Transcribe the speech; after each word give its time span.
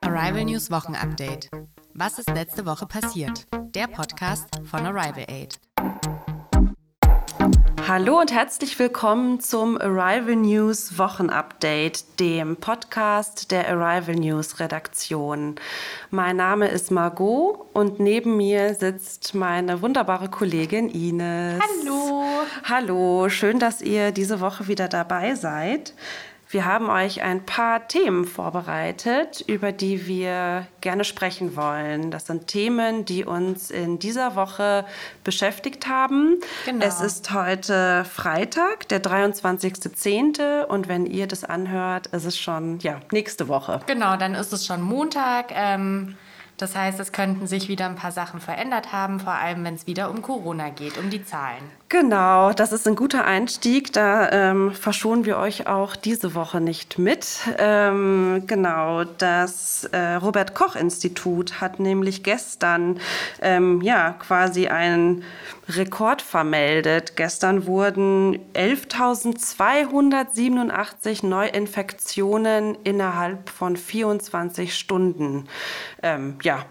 Arrival 0.00 0.44
News 0.44 0.70
Wochenupdate. 0.70 1.48
Was 1.94 2.18
ist 2.18 2.28
letzte 2.30 2.66
Woche 2.66 2.86
passiert? 2.86 3.46
Der 3.74 3.86
Podcast 3.86 4.48
von 4.64 4.86
Arrival 4.86 5.26
Aid. 5.28 5.60
Hallo 7.86 8.20
und 8.20 8.32
herzlich 8.32 8.78
willkommen 8.78 9.40
zum 9.40 9.76
Arrival 9.80 10.36
News 10.36 10.98
Wochenupdate, 10.98 12.18
dem 12.18 12.56
Podcast 12.56 13.50
der 13.50 13.68
Arrival 13.68 14.16
News 14.16 14.60
Redaktion. 14.60 15.56
Mein 16.10 16.36
Name 16.36 16.68
ist 16.68 16.90
Margot 16.90 17.66
und 17.74 18.00
neben 18.00 18.36
mir 18.36 18.74
sitzt 18.74 19.34
meine 19.34 19.82
wunderbare 19.82 20.28
Kollegin 20.30 20.88
Ines. 20.88 21.60
Hallo. 21.60 22.21
Hallo, 22.64 23.28
schön, 23.28 23.58
dass 23.58 23.82
ihr 23.82 24.12
diese 24.12 24.40
Woche 24.40 24.68
wieder 24.68 24.86
dabei 24.86 25.34
seid. 25.34 25.94
Wir 26.48 26.64
haben 26.64 26.90
euch 26.90 27.22
ein 27.22 27.44
paar 27.44 27.88
Themen 27.88 28.24
vorbereitet, 28.24 29.42
über 29.48 29.72
die 29.72 30.06
wir 30.06 30.66
gerne 30.80 31.02
sprechen 31.04 31.56
wollen. 31.56 32.10
Das 32.12 32.26
sind 32.26 32.46
Themen, 32.46 33.04
die 33.04 33.24
uns 33.24 33.70
in 33.70 33.98
dieser 33.98 34.36
Woche 34.36 34.84
beschäftigt 35.24 35.88
haben. 35.88 36.40
Genau. 36.66 36.84
Es 36.84 37.00
ist 37.00 37.32
heute 37.32 38.04
Freitag, 38.04 38.86
der 38.88 39.02
23.10. 39.02 40.62
Und 40.64 40.88
wenn 40.88 41.06
ihr 41.06 41.26
das 41.26 41.42
anhört, 41.42 42.08
ist 42.08 42.26
es 42.26 42.38
schon 42.38 42.78
ja, 42.80 43.00
nächste 43.10 43.48
Woche. 43.48 43.80
Genau, 43.86 44.16
dann 44.16 44.34
ist 44.34 44.52
es 44.52 44.66
schon 44.66 44.82
Montag. 44.82 45.52
Ähm 45.52 46.16
das 46.62 46.76
heißt, 46.76 47.00
es 47.00 47.10
könnten 47.10 47.48
sich 47.48 47.68
wieder 47.68 47.86
ein 47.86 47.96
paar 47.96 48.12
Sachen 48.12 48.40
verändert 48.40 48.92
haben, 48.92 49.18
vor 49.18 49.32
allem 49.32 49.64
wenn 49.64 49.74
es 49.74 49.88
wieder 49.88 50.10
um 50.10 50.22
Corona 50.22 50.68
geht, 50.68 50.96
um 50.96 51.10
die 51.10 51.24
Zahlen. 51.24 51.64
Genau, 51.92 52.52
das 52.54 52.72
ist 52.72 52.88
ein 52.88 52.96
guter 52.96 53.26
Einstieg. 53.26 53.92
Da 53.92 54.30
ähm, 54.30 54.72
verschonen 54.72 55.26
wir 55.26 55.36
euch 55.36 55.66
auch 55.66 55.94
diese 55.94 56.34
Woche 56.34 56.58
nicht 56.58 56.98
mit. 56.98 57.40
Ähm, 57.58 58.44
genau, 58.46 59.04
das 59.04 59.84
äh, 59.92 60.14
Robert 60.14 60.54
Koch 60.54 60.74
Institut 60.74 61.60
hat 61.60 61.80
nämlich 61.80 62.22
gestern 62.22 62.98
ähm, 63.42 63.82
ja 63.82 64.12
quasi 64.12 64.68
einen 64.68 65.22
Rekord 65.68 66.22
vermeldet. 66.22 67.14
Gestern 67.16 67.66
wurden 67.66 68.38
11.287 68.54 71.26
Neuinfektionen 71.26 72.74
innerhalb 72.84 73.50
von 73.50 73.76
24 73.76 74.74
Stunden 74.74 75.46
ähm, 76.02 76.38
ja, 76.42 76.64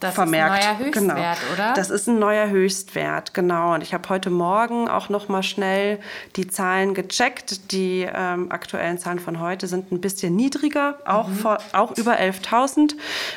das 0.00 0.14
vermerkt. 0.14 0.58
ist 0.58 0.66
ein 0.66 0.76
neuer 0.76 0.78
Höchstwert, 0.78 1.38
genau. 1.40 1.52
oder? 1.54 1.74
Das 1.74 1.90
ist 1.90 2.08
ein 2.08 2.18
neuer 2.18 2.48
Höchstwert, 2.48 3.34
genau. 3.34 3.74
Und 3.74 3.82
ich 3.82 3.94
habe 3.94 4.08
heute 4.08 4.30
Morgen 4.30 4.88
auch 4.88 5.08
noch 5.08 5.28
mal 5.28 5.42
schnell 5.42 5.98
die 6.36 6.48
Zahlen 6.48 6.92
gecheckt. 6.92 7.72
Die 7.72 8.06
ähm, 8.12 8.52
aktuellen 8.52 8.98
Zahlen 8.98 9.18
von 9.18 9.40
heute 9.40 9.66
sind 9.66 9.92
ein 9.92 10.00
bisschen 10.00 10.36
niedriger, 10.36 10.98
auch, 11.06 11.28
mhm. 11.28 11.36
vor, 11.36 11.58
auch 11.72 11.96
über 11.96 12.18
11.000. 12.18 12.94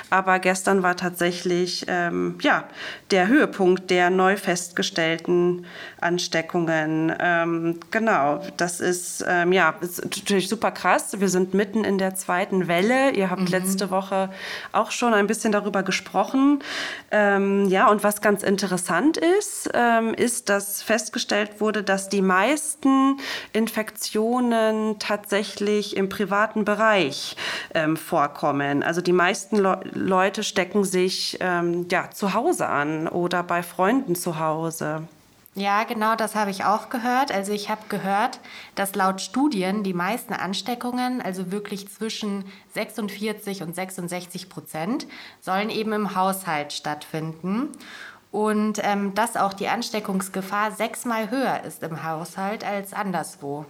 Aber 0.10 0.40
gestern 0.40 0.84
war 0.84 0.98
tatsächlich 0.98 1.86
ähm, 1.88 2.38
ja, 2.42 2.66
der 3.12 3.28
Höhepunkt 3.28 3.90
der 3.90 4.10
neu 4.10 4.36
festgestellten 4.36 5.66
Ansteckungen. 6.02 7.14
Ähm, 7.20 7.80
genau, 7.92 8.42
das 8.58 8.82
ist, 8.82 9.24
ähm, 9.28 9.54
ja, 9.54 9.76
ist 9.80 10.04
natürlich 10.04 10.50
super 10.50 10.72
krass. 10.72 11.20
Wir 11.20 11.30
sind 11.30 11.54
mitten 11.54 11.84
in 11.84 11.98
der 11.98 12.16
zweiten 12.16 12.68
Welle. 12.68 13.12
Ihr 13.12 13.30
habt 13.30 13.42
mhm. 13.44 13.48
letzte 13.48 13.92
Woche 13.92 14.30
auch 14.74 14.92
schon 14.92 15.14
ein 15.14 15.28
bisschen 15.28 15.52
darüber 15.52 15.84
gesprochen. 15.84 16.48
Ähm, 17.11 17.67
ja, 17.69 17.89
und 17.89 18.03
was 18.03 18.22
ganz 18.22 18.44
interessant 18.44 19.17
ist, 19.17 19.69
ähm, 19.73 20.14
ist, 20.14 20.50
dass 20.50 20.81
festgestellt 20.81 21.59
wurde, 21.59 21.83
dass 21.83 22.09
die 22.09 22.22
meisten 22.22 23.17
Infektionen 23.53 25.00
tatsächlich 25.00 25.95
im 25.95 26.09
privaten 26.09 26.66
Bereich 26.66 27.36
ähm, 27.73 27.97
vorkommen. 27.97 28.83
Also 28.83 29.02
die 29.02 29.14
meisten 29.14 29.58
Le 29.58 29.80
Leute 29.94 30.44
stecken 30.44 30.83
sich 30.83 31.38
ähm, 31.39 31.88
ja, 31.91 32.09
zu 32.11 32.34
Hause 32.34 32.68
an 32.68 33.07
oder 33.07 33.44
bei 33.44 33.63
Freunden 33.63 34.16
zu 34.16 34.40
Hause. 34.40 35.07
Ja, 35.59 35.84
genau, 35.84 36.16
das 36.16 36.36
habe 36.36 36.52
ich 36.52 36.64
auch 36.64 36.88
gehört. 36.90 37.34
Also 37.34 37.52
ich 37.52 37.70
habe 37.70 37.81
gehört, 37.90 38.40
dass 38.75 38.96
laut 38.96 39.20
Studien 39.20 39.84
die 39.84 39.94
meisten 39.94 40.34
Ansteckungen, 40.34 41.22
also 41.22 41.52
wirklich 41.52 41.90
zwischen 41.90 42.46
46 42.75 43.62
und 43.64 43.75
66 43.75 44.48
Prozent, 44.48 45.06
sollen 45.42 45.69
eben 45.69 45.92
im 45.92 46.16
Haushalt 46.16 46.72
stattfinden. 46.72 47.68
Und 48.31 48.80
ähm, 48.84 49.14
dass 49.16 49.36
auch 49.36 49.53
die 49.53 49.68
Ansteckungsgefahr 49.68 50.72
sechsmal 50.72 51.30
höher 51.30 51.62
ist 51.66 51.84
im 51.84 52.03
Haushalt 52.03 52.64
als 52.64 52.94
anderswo. 52.94 53.66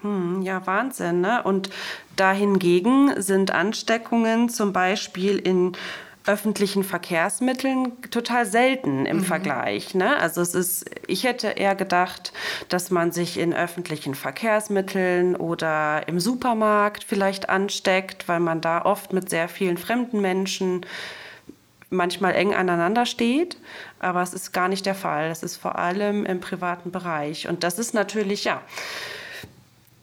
Hm, 0.00 0.42
ja, 0.42 0.66
Wahnsinn. 0.66 1.20
Ne? 1.20 1.40
Und 1.44 1.70
dahingegen 2.16 3.22
sind 3.22 3.52
Ansteckungen 3.52 4.48
zum 4.48 4.72
Beispiel 4.72 5.38
in 5.38 5.76
öffentlichen 6.26 6.84
Verkehrsmitteln 6.84 8.00
total 8.10 8.46
selten 8.46 9.06
im 9.06 9.18
mhm. 9.18 9.24
Vergleich. 9.24 9.94
Ne? 9.94 10.16
Also 10.18 10.40
es 10.40 10.54
ist, 10.54 10.90
ich 11.06 11.24
hätte 11.24 11.48
eher 11.48 11.74
gedacht, 11.74 12.32
dass 12.68 12.90
man 12.90 13.12
sich 13.12 13.38
in 13.38 13.54
öffentlichen 13.54 14.14
Verkehrsmitteln 14.14 15.36
oder 15.36 16.06
im 16.08 16.20
Supermarkt 16.20 17.04
vielleicht 17.04 17.48
ansteckt, 17.48 18.28
weil 18.28 18.40
man 18.40 18.60
da 18.60 18.82
oft 18.82 19.12
mit 19.12 19.30
sehr 19.30 19.48
vielen 19.48 19.78
fremden 19.78 20.20
Menschen 20.20 20.84
manchmal 21.90 22.34
eng 22.34 22.54
aneinander 22.54 23.06
steht, 23.06 23.56
aber 24.00 24.22
es 24.22 24.34
ist 24.34 24.52
gar 24.52 24.68
nicht 24.68 24.86
der 24.86 24.94
Fall. 24.94 25.30
Es 25.30 25.42
ist 25.42 25.56
vor 25.56 25.78
allem 25.78 26.26
im 26.26 26.40
privaten 26.40 26.90
Bereich. 26.90 27.48
Und 27.48 27.62
das 27.62 27.78
ist 27.78 27.94
natürlich, 27.94 28.44
ja, 28.44 28.60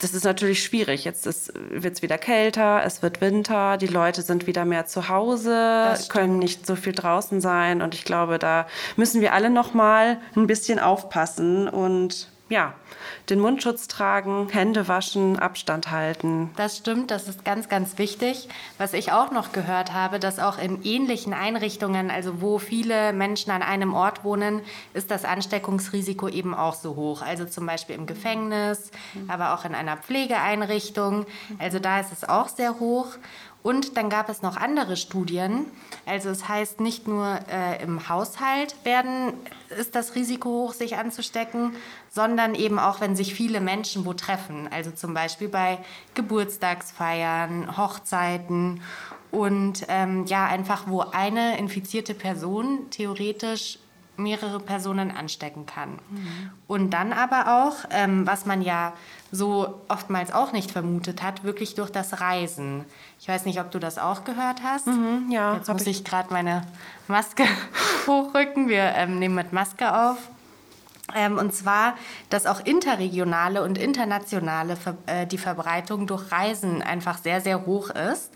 das 0.04 0.14
ist 0.14 0.26
natürlich 0.26 0.62
schwierig. 0.62 1.06
Jetzt 1.06 1.26
wird 1.56 1.96
es 1.96 2.02
wieder 2.02 2.18
kälter, 2.18 2.84
es 2.86 3.02
wird 3.02 3.22
Winter, 3.22 3.78
die 3.78 3.88
Leute 3.88 4.22
sind 4.22 4.48
wieder 4.48 4.66
mehr 4.66 4.86
zu 4.86 5.08
Hause, 5.08 5.96
können 6.10 6.40
nicht 6.40 6.68
so 6.68 6.76
viel 6.76 6.94
draußen 6.94 7.40
sein. 7.40 7.82
Und 7.82 7.96
ich 7.96 8.04
glaube, 8.04 8.38
da 8.38 8.68
müssen 8.98 9.22
wir 9.22 9.34
alle 9.34 9.50
noch 9.50 9.74
mal 9.74 10.20
ein 10.36 10.48
bisschen 10.48 10.80
aufpassen 10.80 11.70
und 11.70 12.33
ja, 12.54 12.76
den 13.32 13.40
Mundschutz 13.40 13.88
tragen, 13.88 14.48
Hände 14.50 14.88
waschen, 14.88 15.40
Abstand 15.40 15.90
halten. 15.90 16.52
Das 16.56 16.78
stimmt, 16.78 17.10
das 17.10 17.28
ist 17.28 17.44
ganz, 17.44 17.68
ganz 17.68 17.98
wichtig. 17.98 18.48
Was 18.78 18.94
ich 18.94 19.12
auch 19.12 19.32
noch 19.32 19.54
gehört 19.54 19.92
habe, 19.92 20.20
dass 20.20 20.38
auch 20.38 20.60
in 20.60 20.84
ähnlichen 20.84 21.34
Einrichtungen, 21.34 22.12
also 22.12 22.42
wo 22.42 22.60
viele 22.60 23.12
Menschen 23.12 23.52
an 23.52 23.64
einem 23.64 23.96
Ort 23.96 24.24
wohnen, 24.24 24.62
ist 24.94 25.10
das 25.10 25.26
Ansteckungsrisiko 25.26 26.30
eben 26.30 26.54
auch 26.54 26.76
so 26.76 26.96
hoch. 26.96 27.24
Also 27.24 27.46
zum 27.46 27.66
Beispiel 27.66 27.96
im 27.96 28.06
Gefängnis, 28.06 28.92
aber 29.28 29.56
auch 29.56 29.66
in 29.66 29.74
einer 29.74 29.98
Pflegeeinrichtung. 29.98 31.26
Also 31.58 31.80
da 31.80 32.00
ist 32.02 32.12
es 32.12 32.24
auch 32.24 32.50
sehr 32.50 32.80
hoch. 32.80 33.08
Und 33.64 33.96
dann 33.96 34.10
gab 34.10 34.28
es 34.28 34.42
noch 34.42 34.58
andere 34.58 34.98
Studien. 34.98 35.66
Also 36.06 36.30
es 36.30 36.50
heißt 36.50 36.82
nicht 36.82 37.08
nur 37.08 37.40
äh, 37.50 37.82
im 37.82 38.10
Haushalt 38.10 38.76
werden 38.84 39.34
ist 39.70 39.96
das 39.96 40.16
Risiko 40.16 40.50
hoch, 40.50 40.74
sich 40.74 40.98
anzustecken, 40.98 41.76
sondern 42.10 42.56
eben 42.56 42.78
auch, 42.78 43.02
wenn 43.02 43.16
sich 43.16 43.34
viele 43.34 43.62
Menschen 43.62 44.06
wo 44.06 44.14
treffen. 44.14 44.68
Also 44.72 44.92
zum 44.92 45.14
Beispiel 45.14 45.48
bei 45.48 45.80
Geburtstagsfeiern, 46.14 47.78
Hochzeiten 47.78 48.82
und 49.32 49.86
ähm, 49.88 50.26
ja 50.26 50.46
einfach, 50.46 50.84
wo 50.88 51.00
eine 51.00 51.58
infizierte 51.58 52.14
Person 52.14 52.90
theoretisch 52.92 53.80
mehrere 54.18 54.60
Personen 54.60 55.12
anstecken 55.12 55.66
kann. 55.66 55.94
Mhm. 56.10 56.52
Und 56.68 56.90
dann 56.92 57.14
aber 57.14 57.66
auch, 57.66 57.86
ähm, 57.90 58.28
was 58.28 58.46
man 58.46 58.62
ja 58.62 58.94
so 59.32 59.82
oftmals 59.88 60.32
auch 60.32 60.52
nicht 60.52 60.72
vermutet 60.72 61.24
hat, 61.24 61.44
wirklich 61.44 61.76
durch 61.76 61.92
das 61.92 62.22
Reisen. 62.22 62.86
Ich 63.20 63.28
weiß 63.28 63.46
nicht, 63.46 63.60
ob 63.60 63.72
du 63.72 63.80
das 63.80 63.98
auch 63.98 64.24
gehört 64.24 64.62
hast. 64.64 64.88
Mhm, 64.88 65.30
ja. 65.32 65.56
Jetzt 65.56 65.68
muss 65.68 65.82
ich, 65.88 66.00
ich 66.00 66.04
gerade 66.04 66.32
meine 66.32 66.62
Maske 67.08 67.44
hochrücken. 68.08 68.70
Wir 68.70 68.94
ähm, 68.96 69.20
nehmen 69.20 69.36
mit 69.36 69.54
Maske 69.54 69.94
auf. 69.94 70.18
Ähm, 71.16 71.38
und 71.38 71.54
zwar, 71.54 71.96
dass 72.30 72.46
auch 72.46 72.62
interregionale 72.62 73.64
und 73.64 73.78
internationale 73.78 74.76
Ver 74.76 74.96
äh, 75.06 75.28
die 75.28 75.38
Verbreitung 75.38 76.08
durch 76.08 76.32
Reisen 76.32 76.82
einfach 76.82 77.18
sehr, 77.18 77.42
sehr 77.42 77.66
hoch 77.66 77.90
ist 77.90 78.32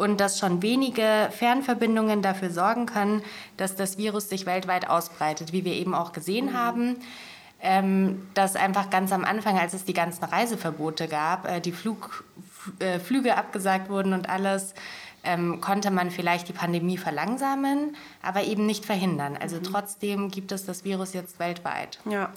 und 0.00 0.18
dass 0.18 0.38
schon 0.38 0.62
wenige 0.62 1.28
Fernverbindungen 1.30 2.22
dafür 2.22 2.50
sorgen 2.50 2.86
können, 2.86 3.22
dass 3.58 3.76
das 3.76 3.98
Virus 3.98 4.30
sich 4.30 4.46
weltweit 4.46 4.88
ausbreitet, 4.88 5.52
wie 5.52 5.66
wir 5.66 5.74
eben 5.74 5.94
auch 5.94 6.12
gesehen 6.12 6.46
mhm. 6.46 6.54
haben. 6.54 6.96
Ähm, 7.62 8.26
dass 8.32 8.56
einfach 8.56 8.88
ganz 8.88 9.12
am 9.12 9.22
Anfang, 9.22 9.58
als 9.58 9.74
es 9.74 9.84
die 9.84 9.92
ganzen 9.92 10.24
Reiseverbote 10.24 11.08
gab, 11.08 11.46
äh, 11.46 11.60
die 11.60 11.72
Flug, 11.72 12.24
äh, 12.78 12.98
Flüge 12.98 13.36
abgesagt 13.36 13.90
wurden 13.90 14.14
und 14.14 14.30
alles, 14.30 14.72
ähm, 15.24 15.60
konnte 15.60 15.90
man 15.90 16.10
vielleicht 16.10 16.48
die 16.48 16.54
Pandemie 16.54 16.96
verlangsamen, 16.96 17.94
aber 18.22 18.44
eben 18.44 18.64
nicht 18.64 18.86
verhindern. 18.86 19.36
Also 19.38 19.56
mhm. 19.56 19.64
trotzdem 19.64 20.30
gibt 20.30 20.52
es 20.52 20.64
das 20.64 20.84
Virus 20.84 21.12
jetzt 21.12 21.38
weltweit. 21.38 21.98
Ja, 22.08 22.30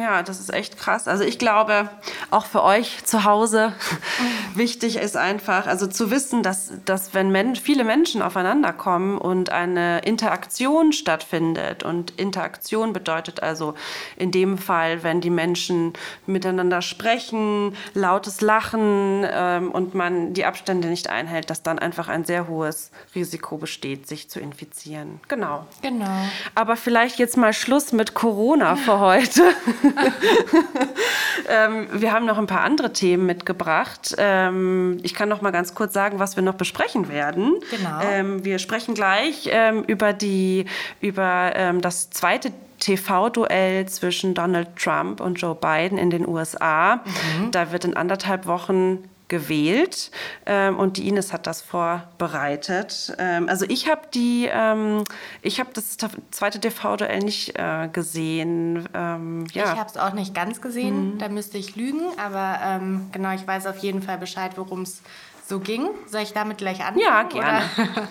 ja, 0.00 0.22
das 0.22 0.40
ist 0.40 0.52
echt 0.52 0.78
krass. 0.78 1.06
Also 1.06 1.24
ich 1.24 1.38
glaube, 1.38 1.88
auch 2.30 2.46
für 2.46 2.62
euch 2.62 3.04
zu 3.04 3.24
Hause 3.24 3.72
wichtig 4.54 4.96
ist 4.96 5.16
einfach, 5.16 5.66
also 5.66 5.86
zu 5.86 6.10
wissen, 6.10 6.42
dass, 6.42 6.72
dass 6.84 7.14
wenn 7.14 7.30
Men 7.30 7.56
viele 7.56 7.84
Menschen 7.84 8.22
aufeinander 8.22 8.72
kommen 8.72 9.18
und 9.18 9.50
eine 9.50 10.00
Interaktion 10.00 10.92
stattfindet 10.92 11.82
und 11.82 12.12
Interaktion 12.18 12.92
bedeutet 12.92 13.42
also 13.42 13.74
in 14.16 14.30
dem 14.30 14.58
Fall, 14.58 15.02
wenn 15.02 15.20
die 15.20 15.30
Menschen 15.30 15.92
miteinander 16.26 16.82
sprechen, 16.82 17.76
lautes 17.94 18.40
Lachen 18.40 19.26
ähm, 19.30 19.70
und 19.70 19.94
man 19.94 20.32
die 20.32 20.44
Abstände 20.44 20.88
nicht 20.88 21.10
einhält, 21.10 21.50
dass 21.50 21.62
dann 21.62 21.78
einfach 21.78 22.08
ein 22.08 22.24
sehr 22.24 22.48
hohes 22.48 22.90
Risiko 23.14 23.58
besteht, 23.58 24.06
sich 24.06 24.30
zu 24.30 24.40
infizieren. 24.40 25.20
Genau. 25.28 25.66
Genau. 25.82 26.24
Aber 26.54 26.76
vielleicht 26.76 27.18
jetzt 27.18 27.36
mal 27.36 27.52
Schluss 27.52 27.92
mit 27.92 28.14
Corona 28.14 28.76
für 28.76 29.00
heute. 29.00 29.42
ähm, 31.48 31.88
wir 31.92 32.12
haben 32.12 32.26
noch 32.26 32.38
ein 32.38 32.46
paar 32.46 32.62
andere 32.62 32.92
Themen 32.92 33.26
mitgebracht. 33.26 34.14
Ähm, 34.18 34.98
ich 35.02 35.14
kann 35.14 35.28
noch 35.28 35.42
mal 35.42 35.50
ganz 35.50 35.74
kurz 35.74 35.92
sagen, 35.92 36.18
was 36.18 36.36
wir 36.36 36.42
noch 36.42 36.54
besprechen 36.54 37.08
werden. 37.08 37.54
Genau. 37.70 38.00
Ähm, 38.02 38.44
wir 38.44 38.58
sprechen 38.58 38.94
gleich 38.94 39.48
ähm, 39.52 39.84
über, 39.84 40.12
die, 40.12 40.66
über 41.00 41.52
ähm, 41.54 41.80
das 41.80 42.10
zweite 42.10 42.52
TV-Duell 42.80 43.86
zwischen 43.86 44.34
Donald 44.34 44.76
Trump 44.76 45.20
und 45.20 45.34
Joe 45.34 45.54
Biden 45.54 45.98
in 45.98 46.10
den 46.10 46.26
USA. 46.26 46.96
Mhm. 46.96 47.50
Da 47.50 47.72
wird 47.72 47.84
in 47.84 47.96
anderthalb 47.96 48.46
Wochen 48.46 49.09
gewählt 49.30 50.10
ähm, 50.44 50.78
und 50.78 50.98
die 50.98 51.08
Ines 51.08 51.32
hat 51.32 51.46
das 51.46 51.62
vorbereitet. 51.62 53.14
Ähm, 53.18 53.48
also 53.48 53.64
ich 53.66 53.88
habe 53.88 54.02
die, 54.12 54.50
ähm, 54.52 55.04
ich 55.40 55.58
habe 55.58 55.70
das 55.72 55.96
zweite 56.30 56.60
TV-Duell 56.60 57.20
nicht 57.20 57.58
äh, 57.58 57.88
gesehen. 57.90 58.86
Ähm, 58.92 59.46
ja. 59.52 59.72
Ich 59.72 59.78
habe 59.78 59.88
es 59.88 59.96
auch 59.96 60.12
nicht 60.12 60.34
ganz 60.34 60.60
gesehen, 60.60 61.14
mhm. 61.14 61.18
da 61.18 61.30
müsste 61.30 61.56
ich 61.56 61.76
lügen, 61.76 62.02
aber 62.18 62.58
ähm, 62.62 63.08
genau, 63.12 63.32
ich 63.32 63.46
weiß 63.46 63.66
auf 63.66 63.78
jeden 63.78 64.02
Fall 64.02 64.18
Bescheid, 64.18 64.52
worum 64.56 64.82
es 64.82 65.00
so 65.46 65.60
ging. 65.60 65.88
Soll 66.06 66.22
ich 66.22 66.32
damit 66.32 66.58
gleich 66.58 66.80
anfangen? 66.80 67.00
Ja, 67.00 67.22
gerne. 67.22 67.62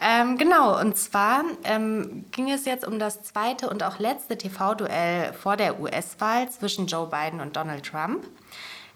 ähm, 0.00 0.38
genau, 0.38 0.78
und 0.80 0.96
zwar 0.96 1.44
ähm, 1.64 2.24
ging 2.30 2.50
es 2.50 2.64
jetzt 2.64 2.86
um 2.86 2.98
das 2.98 3.22
zweite 3.22 3.70
und 3.70 3.82
auch 3.82 3.98
letzte 3.98 4.36
TV-Duell 4.36 5.32
vor 5.32 5.56
der 5.56 5.80
US-Wahl 5.80 6.50
zwischen 6.50 6.86
Joe 6.86 7.08
Biden 7.08 7.40
und 7.40 7.56
Donald 7.56 7.84
Trump. 7.84 8.26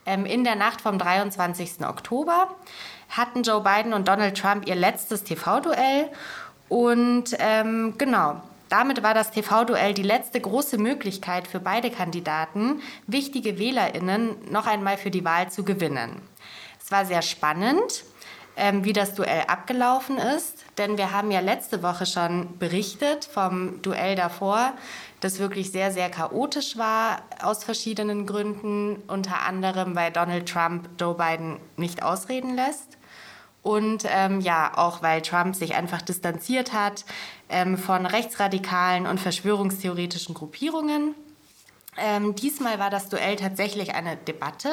Ähm, 0.06 0.24
in 0.24 0.44
der 0.44 0.54
Nacht 0.54 0.80
vom 0.80 0.98
23. 0.98 1.84
Oktober 1.86 2.54
hatten 3.10 3.42
Joe 3.42 3.60
Biden 3.60 3.92
und 3.92 4.08
Donald 4.08 4.38
Trump 4.38 4.66
ihr 4.66 4.76
letztes 4.76 5.24
TV-Duell. 5.24 6.10
Und 6.68 7.36
ähm, 7.38 7.94
genau, 7.98 8.40
damit 8.68 9.02
war 9.02 9.14
das 9.14 9.30
TV-Duell 9.30 9.94
die 9.94 10.02
letzte 10.02 10.40
große 10.40 10.78
Möglichkeit 10.78 11.46
für 11.46 11.60
beide 11.60 11.90
Kandidaten, 11.90 12.80
wichtige 13.06 13.58
Wählerinnen 13.58 14.36
noch 14.50 14.66
einmal 14.66 14.96
für 14.96 15.10
die 15.10 15.24
Wahl 15.24 15.50
zu 15.50 15.64
gewinnen. 15.64 16.20
Es 16.82 16.90
war 16.90 17.04
sehr 17.04 17.22
spannend, 17.22 18.04
ähm, 18.56 18.84
wie 18.84 18.92
das 18.92 19.14
Duell 19.14 19.42
abgelaufen 19.48 20.16
ist, 20.16 20.64
denn 20.78 20.96
wir 20.96 21.12
haben 21.12 21.30
ja 21.30 21.40
letzte 21.40 21.82
Woche 21.82 22.06
schon 22.06 22.58
berichtet 22.58 23.26
vom 23.26 23.82
Duell 23.82 24.16
davor, 24.16 24.72
das 25.20 25.38
wirklich 25.38 25.70
sehr, 25.70 25.92
sehr 25.92 26.10
chaotisch 26.10 26.76
war 26.76 27.22
aus 27.42 27.64
verschiedenen 27.64 28.26
Gründen, 28.26 29.02
unter 29.08 29.42
anderem, 29.42 29.94
weil 29.94 30.10
Donald 30.10 30.48
Trump 30.48 30.88
Joe 30.98 31.14
Biden 31.14 31.58
nicht 31.76 32.02
ausreden 32.02 32.54
lässt. 32.54 32.96
Und 33.62 34.04
ähm, 34.06 34.40
ja, 34.40 34.72
auch 34.76 35.02
weil 35.02 35.22
Trump 35.22 35.56
sich 35.56 35.74
einfach 35.74 36.00
distanziert 36.00 36.72
hat 36.72 37.04
ähm, 37.48 37.76
von 37.76 38.06
rechtsradikalen 38.06 39.06
und 39.06 39.18
verschwörungstheoretischen 39.18 40.34
Gruppierungen. 40.34 41.14
Ähm, 41.96 42.36
diesmal 42.36 42.78
war 42.78 42.90
das 42.90 43.08
Duell 43.08 43.36
tatsächlich 43.36 43.94
eine 43.94 44.16
Debatte. 44.16 44.70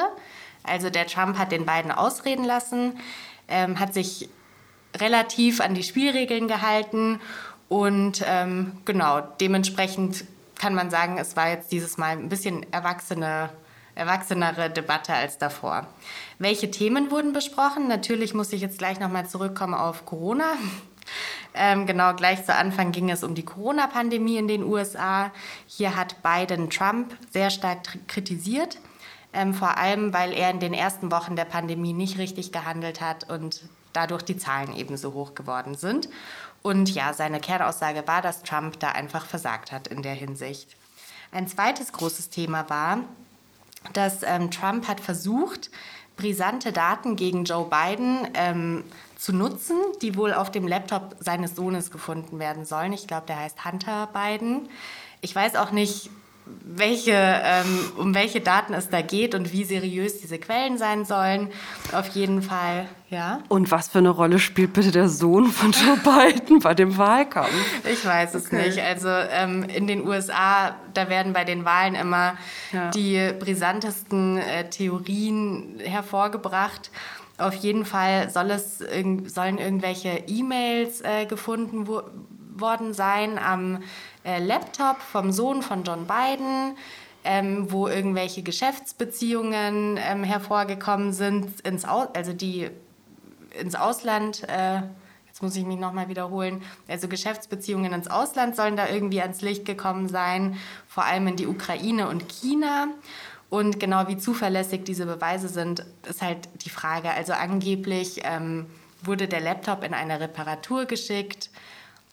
Also 0.62 0.90
der 0.90 1.06
Trump 1.06 1.38
hat 1.38 1.50
den 1.52 1.66
beiden 1.66 1.90
ausreden 1.90 2.44
lassen, 2.44 2.98
ähm, 3.48 3.78
hat 3.80 3.94
sich 3.94 4.28
relativ 4.96 5.60
an 5.60 5.74
die 5.74 5.82
Spielregeln 5.82 6.48
gehalten 6.48 7.20
und 7.68 8.22
ähm, 8.26 8.72
genau, 8.84 9.20
dementsprechend 9.40 10.24
kann 10.56 10.74
man 10.74 10.90
sagen, 10.90 11.18
es 11.18 11.36
war 11.36 11.48
jetzt 11.48 11.72
dieses 11.72 11.98
Mal 11.98 12.12
ein 12.12 12.28
bisschen 12.28 12.64
erwachsene, 12.72 13.50
erwachsenere 13.94 14.70
Debatte 14.70 15.12
als 15.12 15.38
davor. 15.38 15.86
Welche 16.38 16.70
Themen 16.70 17.10
wurden 17.10 17.32
besprochen? 17.32 17.88
Natürlich 17.88 18.34
muss 18.34 18.52
ich 18.52 18.60
jetzt 18.60 18.78
gleich 18.78 19.00
nochmal 19.00 19.28
zurückkommen 19.28 19.74
auf 19.74 20.06
Corona. 20.06 20.54
Ähm, 21.56 21.86
genau, 21.86 22.14
gleich 22.14 22.44
zu 22.44 22.52
Anfang 22.52 22.90
ging 22.90 23.10
es 23.10 23.22
um 23.22 23.36
die 23.36 23.44
Corona-Pandemie 23.44 24.38
in 24.38 24.48
den 24.48 24.64
USA. 24.64 25.30
Hier 25.66 25.94
hat 25.94 26.16
Biden 26.20 26.68
Trump 26.68 27.16
sehr 27.30 27.50
stark 27.50 27.78
kritisiert, 28.08 28.78
ähm, 29.34 29.52
vor 29.52 29.76
allem 29.76 30.12
weil 30.12 30.32
er 30.32 30.50
in 30.50 30.60
den 30.60 30.72
ersten 30.72 31.10
Wochen 31.10 31.36
der 31.36 31.44
Pandemie 31.44 31.92
nicht 31.92 32.18
richtig 32.18 32.52
gehandelt 32.52 33.00
hat 33.00 33.28
und 33.28 33.62
dadurch 33.92 34.22
die 34.22 34.36
Zahlen 34.36 34.74
ebenso 34.74 35.12
hoch 35.12 35.34
geworden 35.34 35.74
sind. 35.74 36.08
Und 36.62 36.94
ja, 36.94 37.12
seine 37.12 37.40
Kernaussage 37.40 38.06
war, 38.06 38.22
dass 38.22 38.42
Trump 38.42 38.80
da 38.80 38.90
einfach 38.90 39.26
versagt 39.26 39.70
hat 39.72 39.88
in 39.88 40.02
der 40.02 40.14
Hinsicht. 40.14 40.76
Ein 41.30 41.48
zweites 41.48 41.92
großes 41.92 42.30
Thema 42.30 42.70
war, 42.70 43.00
dass 43.92 44.22
ähm, 44.22 44.50
Trump 44.50 44.88
hat 44.88 45.00
versucht, 45.00 45.70
brisante 46.16 46.72
Daten 46.72 47.16
gegen 47.16 47.44
Joe 47.44 47.68
Biden 47.68 48.28
ähm, 48.34 48.84
zu 49.16 49.32
nutzen, 49.32 49.76
die 50.00 50.16
wohl 50.16 50.32
auf 50.32 50.50
dem 50.50 50.66
Laptop 50.68 51.16
seines 51.20 51.56
Sohnes 51.56 51.90
gefunden 51.90 52.38
werden 52.38 52.64
sollen. 52.64 52.92
Ich 52.92 53.06
glaube, 53.06 53.26
der 53.26 53.40
heißt 53.40 53.64
Hunter 53.64 54.08
Biden. 54.12 54.68
Ich 55.20 55.34
weiß 55.34 55.56
auch 55.56 55.70
nicht, 55.70 56.10
welche, 56.46 57.12
ähm, 57.12 57.92
um 57.96 58.14
welche 58.14 58.40
Daten 58.40 58.74
es 58.74 58.90
da 58.90 59.00
geht 59.00 59.34
und 59.34 59.52
wie 59.52 59.64
seriös 59.64 60.20
diese 60.20 60.38
Quellen 60.38 60.76
sein 60.76 61.04
sollen. 61.04 61.48
Auf 61.92 62.08
jeden 62.08 62.42
Fall, 62.42 62.86
ja. 63.08 63.40
Und 63.48 63.70
was 63.70 63.88
für 63.88 63.98
eine 63.98 64.10
Rolle 64.10 64.38
spielt 64.38 64.74
bitte 64.74 64.90
der 64.90 65.08
Sohn 65.08 65.46
von 65.46 65.72
Joe 65.72 65.96
Biden 65.96 66.58
bei 66.58 66.74
dem 66.74 66.98
Wahlkampf? 66.98 67.50
Ich 67.90 68.04
weiß 68.04 68.34
es 68.34 68.46
okay. 68.46 68.66
nicht. 68.66 68.80
Also 68.80 69.08
ähm, 69.08 69.64
in 69.64 69.86
den 69.86 70.06
USA, 70.06 70.76
da 70.92 71.08
werden 71.08 71.32
bei 71.32 71.44
den 71.44 71.64
Wahlen 71.64 71.94
immer 71.94 72.36
ja. 72.72 72.90
die 72.90 73.32
brisantesten 73.38 74.38
äh, 74.38 74.68
Theorien 74.68 75.80
hervorgebracht. 75.82 76.90
Auf 77.38 77.54
jeden 77.54 77.84
Fall 77.84 78.30
soll 78.30 78.50
es, 78.50 78.78
sollen 78.78 79.58
irgendwelche 79.58 80.24
E-Mails 80.26 81.00
äh, 81.00 81.26
gefunden 81.26 81.88
wo 81.88 82.02
worden 82.56 82.94
sein 82.94 83.38
am 83.38 83.80
äh, 84.24 84.38
Laptop 84.38 85.00
vom 85.00 85.32
Sohn 85.32 85.62
von 85.62 85.84
John 85.84 86.06
Biden, 86.06 86.76
ähm, 87.24 87.70
wo 87.70 87.88
irgendwelche 87.88 88.42
Geschäftsbeziehungen 88.42 89.98
ähm, 89.98 90.24
hervorgekommen 90.24 91.12
sind, 91.12 91.60
ins 91.60 91.84
Au 91.84 92.08
also 92.14 92.32
die 92.32 92.70
ins 93.58 93.74
Ausland, 93.74 94.42
äh, 94.48 94.82
jetzt 95.26 95.42
muss 95.42 95.56
ich 95.56 95.64
mich 95.64 95.78
nochmal 95.78 96.08
wiederholen, 96.08 96.62
also 96.88 97.08
Geschäftsbeziehungen 97.08 97.92
ins 97.92 98.08
Ausland 98.08 98.56
sollen 98.56 98.76
da 98.76 98.88
irgendwie 98.88 99.20
ans 99.20 99.42
Licht 99.42 99.64
gekommen 99.64 100.08
sein, 100.08 100.56
vor 100.88 101.04
allem 101.04 101.26
in 101.28 101.36
die 101.36 101.46
Ukraine 101.46 102.08
und 102.08 102.28
China. 102.28 102.88
Und 103.50 103.78
genau 103.78 104.08
wie 104.08 104.16
zuverlässig 104.16 104.84
diese 104.84 105.06
Beweise 105.06 105.48
sind, 105.48 105.84
ist 106.08 106.22
halt 106.22 106.48
die 106.64 106.70
Frage. 106.70 107.10
Also 107.10 107.34
angeblich 107.34 108.22
ähm, 108.24 108.66
wurde 109.02 109.28
der 109.28 109.40
Laptop 109.40 109.84
in 109.84 109.94
eine 109.94 110.18
Reparatur 110.18 110.86
geschickt 110.86 111.50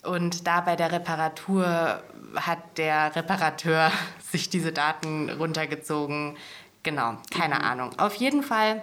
und 0.03 0.45
da 0.45 0.62
bei 0.62 0.75
der 0.75 0.91
Reparatur 0.91 2.03
hat 2.35 2.77
der 2.77 3.15
Reparateur 3.15 3.91
sich 4.31 4.50
diese 4.50 4.71
Daten 4.71 5.29
runtergezogen. 5.29 6.38
Genau, 6.83 7.17
keine 7.31 7.55
mhm. 7.55 7.61
Ahnung. 7.61 8.00
Auf 8.00 8.15
jeden 8.15 8.43
Fall 8.43 8.81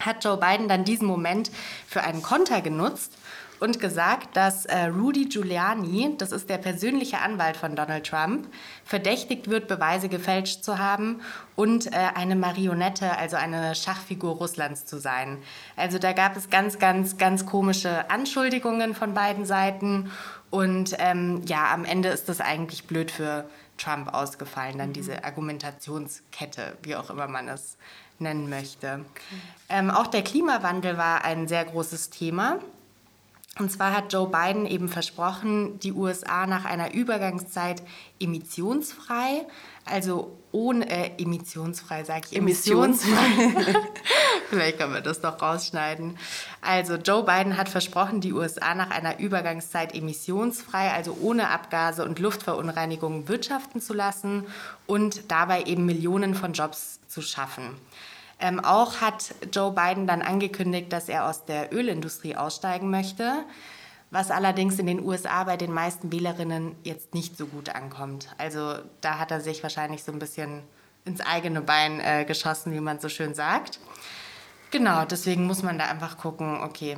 hat 0.00 0.24
Joe 0.24 0.36
Biden 0.36 0.68
dann 0.68 0.84
diesen 0.84 1.06
Moment 1.06 1.50
für 1.86 2.02
einen 2.02 2.22
Konter 2.22 2.60
genutzt 2.60 3.16
und 3.62 3.78
gesagt, 3.78 4.36
dass 4.36 4.66
äh, 4.66 4.86
Rudy 4.86 5.26
Giuliani, 5.26 6.16
das 6.18 6.32
ist 6.32 6.50
der 6.50 6.58
persönliche 6.58 7.20
Anwalt 7.20 7.56
von 7.56 7.76
Donald 7.76 8.04
Trump, 8.04 8.48
verdächtigt 8.84 9.48
wird, 9.48 9.68
Beweise 9.68 10.08
gefälscht 10.08 10.64
zu 10.64 10.78
haben 10.78 11.20
und 11.54 11.86
äh, 11.86 11.90
eine 12.16 12.34
Marionette, 12.34 13.16
also 13.16 13.36
eine 13.36 13.76
Schachfigur 13.76 14.34
Russlands 14.34 14.84
zu 14.84 14.98
sein. 14.98 15.38
Also 15.76 16.00
da 16.00 16.12
gab 16.12 16.36
es 16.36 16.50
ganz, 16.50 16.80
ganz, 16.80 17.18
ganz 17.18 17.46
komische 17.46 18.10
Anschuldigungen 18.10 18.96
von 18.96 19.14
beiden 19.14 19.44
Seiten 19.44 20.10
und 20.52 20.96
ähm, 20.98 21.40
ja, 21.46 21.72
am 21.72 21.86
Ende 21.86 22.10
ist 22.10 22.28
das 22.28 22.42
eigentlich 22.42 22.84
blöd 22.86 23.10
für 23.10 23.46
Trump 23.78 24.12
ausgefallen, 24.12 24.76
dann 24.76 24.90
mhm. 24.90 24.92
diese 24.92 25.24
Argumentationskette, 25.24 26.76
wie 26.82 26.94
auch 26.94 27.08
immer 27.08 27.26
man 27.26 27.48
es 27.48 27.78
nennen 28.18 28.50
möchte. 28.50 29.00
Okay. 29.10 29.40
Ähm, 29.70 29.90
auch 29.90 30.08
der 30.08 30.22
Klimawandel 30.22 30.98
war 30.98 31.24
ein 31.24 31.48
sehr 31.48 31.64
großes 31.64 32.10
Thema. 32.10 32.58
Und 33.58 33.70
zwar 33.70 33.94
hat 33.94 34.10
Joe 34.10 34.28
Biden 34.28 34.64
eben 34.64 34.88
versprochen, 34.88 35.78
die 35.78 35.92
USA 35.92 36.46
nach 36.46 36.64
einer 36.64 36.94
Übergangszeit 36.94 37.82
emissionsfrei, 38.18 39.46
also 39.84 40.38
ohne 40.52 40.88
äh, 40.88 41.10
emissionsfrei, 41.22 42.04
sage 42.04 42.28
ich 42.30 42.36
emissionsfrei. 42.38 43.54
Vielleicht 44.48 44.78
können 44.78 44.94
wir 44.94 45.02
das 45.02 45.20
doch 45.20 45.40
rausschneiden. 45.42 46.16
Also 46.62 46.94
Joe 46.94 47.24
Biden 47.24 47.58
hat 47.58 47.68
versprochen, 47.68 48.22
die 48.22 48.32
USA 48.32 48.74
nach 48.74 48.90
einer 48.90 49.18
Übergangszeit 49.18 49.94
emissionsfrei, 49.94 50.90
also 50.90 51.18
ohne 51.20 51.50
Abgase 51.50 52.06
und 52.06 52.18
Luftverunreinigungen 52.20 53.28
wirtschaften 53.28 53.82
zu 53.82 53.92
lassen 53.92 54.46
und 54.86 55.30
dabei 55.30 55.64
eben 55.64 55.84
Millionen 55.84 56.34
von 56.34 56.54
Jobs 56.54 57.00
zu 57.06 57.20
schaffen. 57.20 57.76
Ähm, 58.42 58.58
auch 58.58 59.00
hat 59.00 59.36
Joe 59.52 59.70
Biden 59.70 60.08
dann 60.08 60.20
angekündigt, 60.20 60.92
dass 60.92 61.08
er 61.08 61.28
aus 61.28 61.44
der 61.44 61.72
Ölindustrie 61.72 62.34
aussteigen 62.34 62.90
möchte, 62.90 63.44
was 64.10 64.32
allerdings 64.32 64.80
in 64.80 64.86
den 64.86 65.00
USA 65.00 65.44
bei 65.44 65.56
den 65.56 65.72
meisten 65.72 66.10
Wählerinnen 66.10 66.74
jetzt 66.82 67.14
nicht 67.14 67.38
so 67.38 67.46
gut 67.46 67.68
ankommt. 67.68 68.28
Also 68.38 68.74
da 69.00 69.20
hat 69.20 69.30
er 69.30 69.40
sich 69.40 69.62
wahrscheinlich 69.62 70.02
so 70.02 70.10
ein 70.10 70.18
bisschen 70.18 70.64
ins 71.04 71.20
eigene 71.20 71.60
Bein 71.60 72.00
äh, 72.00 72.24
geschossen, 72.24 72.72
wie 72.72 72.80
man 72.80 72.98
so 72.98 73.08
schön 73.08 73.32
sagt. 73.34 73.78
Genau, 74.72 75.04
deswegen 75.04 75.46
muss 75.46 75.62
man 75.62 75.78
da 75.78 75.84
einfach 75.84 76.18
gucken, 76.18 76.60
okay. 76.62 76.96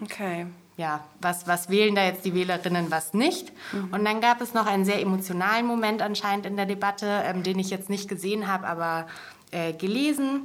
Okay. 0.00 0.46
Ja, 0.76 1.04
was, 1.20 1.48
was 1.48 1.68
wählen 1.68 1.96
da 1.96 2.04
jetzt 2.04 2.24
die 2.24 2.34
Wählerinnen, 2.34 2.92
was 2.92 3.12
nicht? 3.12 3.52
Mhm. 3.72 3.92
Und 3.92 4.04
dann 4.04 4.20
gab 4.20 4.40
es 4.40 4.54
noch 4.54 4.66
einen 4.66 4.84
sehr 4.84 5.00
emotionalen 5.00 5.66
Moment 5.66 6.00
anscheinend 6.00 6.46
in 6.46 6.56
der 6.56 6.66
Debatte, 6.66 7.22
ähm, 7.24 7.42
den 7.42 7.58
ich 7.58 7.70
jetzt 7.70 7.90
nicht 7.90 8.08
gesehen 8.08 8.46
habe, 8.46 8.68
aber 8.68 9.08
äh, 9.50 9.72
gelesen. 9.72 10.42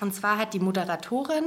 Und 0.00 0.14
zwar 0.14 0.38
hat 0.38 0.54
die 0.54 0.60
Moderatorin 0.60 1.44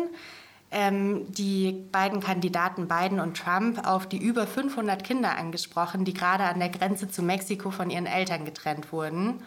ähm, 0.72 1.32
die 1.32 1.72
beiden 1.92 2.20
Kandidaten 2.20 2.88
Biden 2.88 3.20
und 3.20 3.38
Trump 3.38 3.88
auf 3.88 4.08
die 4.08 4.18
über 4.18 4.46
500 4.46 5.04
Kinder 5.04 5.38
angesprochen, 5.38 6.04
die 6.06 6.14
gerade 6.14 6.44
an 6.44 6.60
der 6.60 6.70
Grenze 6.70 7.10
zu 7.10 7.24
Mexiko 7.24 7.72
von 7.72 7.90
ihren 7.90 8.06
Eltern 8.06 8.46
getrennt 8.46 8.92
wurden. 8.92 9.42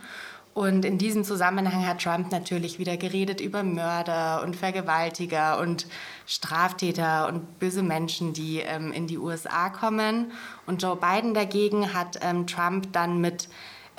Und 0.53 0.85
in 0.85 0.99
diesem 0.99 1.23
Zusammenhang 1.23 1.87
hat 1.87 2.03
Trump 2.03 2.33
natürlich 2.33 2.79
wieder 2.79 2.97
geredet 2.97 3.41
über 3.41 3.63
Mörder 3.63 4.43
und 4.43 4.57
Vergewaltiger 4.57 5.61
und 5.61 5.87
Straftäter 6.27 7.29
und 7.29 7.61
böse 7.61 7.85
Menschen, 7.85 8.33
die 8.33 8.59
ähm, 8.59 8.91
in 8.93 9.07
die 9.07 9.19
USA 9.19 9.69
kommen. 9.69 10.33
Und 10.67 10.83
Joe 10.83 10.97
Biden 10.97 11.35
dagegen 11.35 11.95
hat 11.95 12.19
ähm, 12.23 12.49
Trump 12.49 12.93
dann 12.93 13.21
mit 13.21 13.49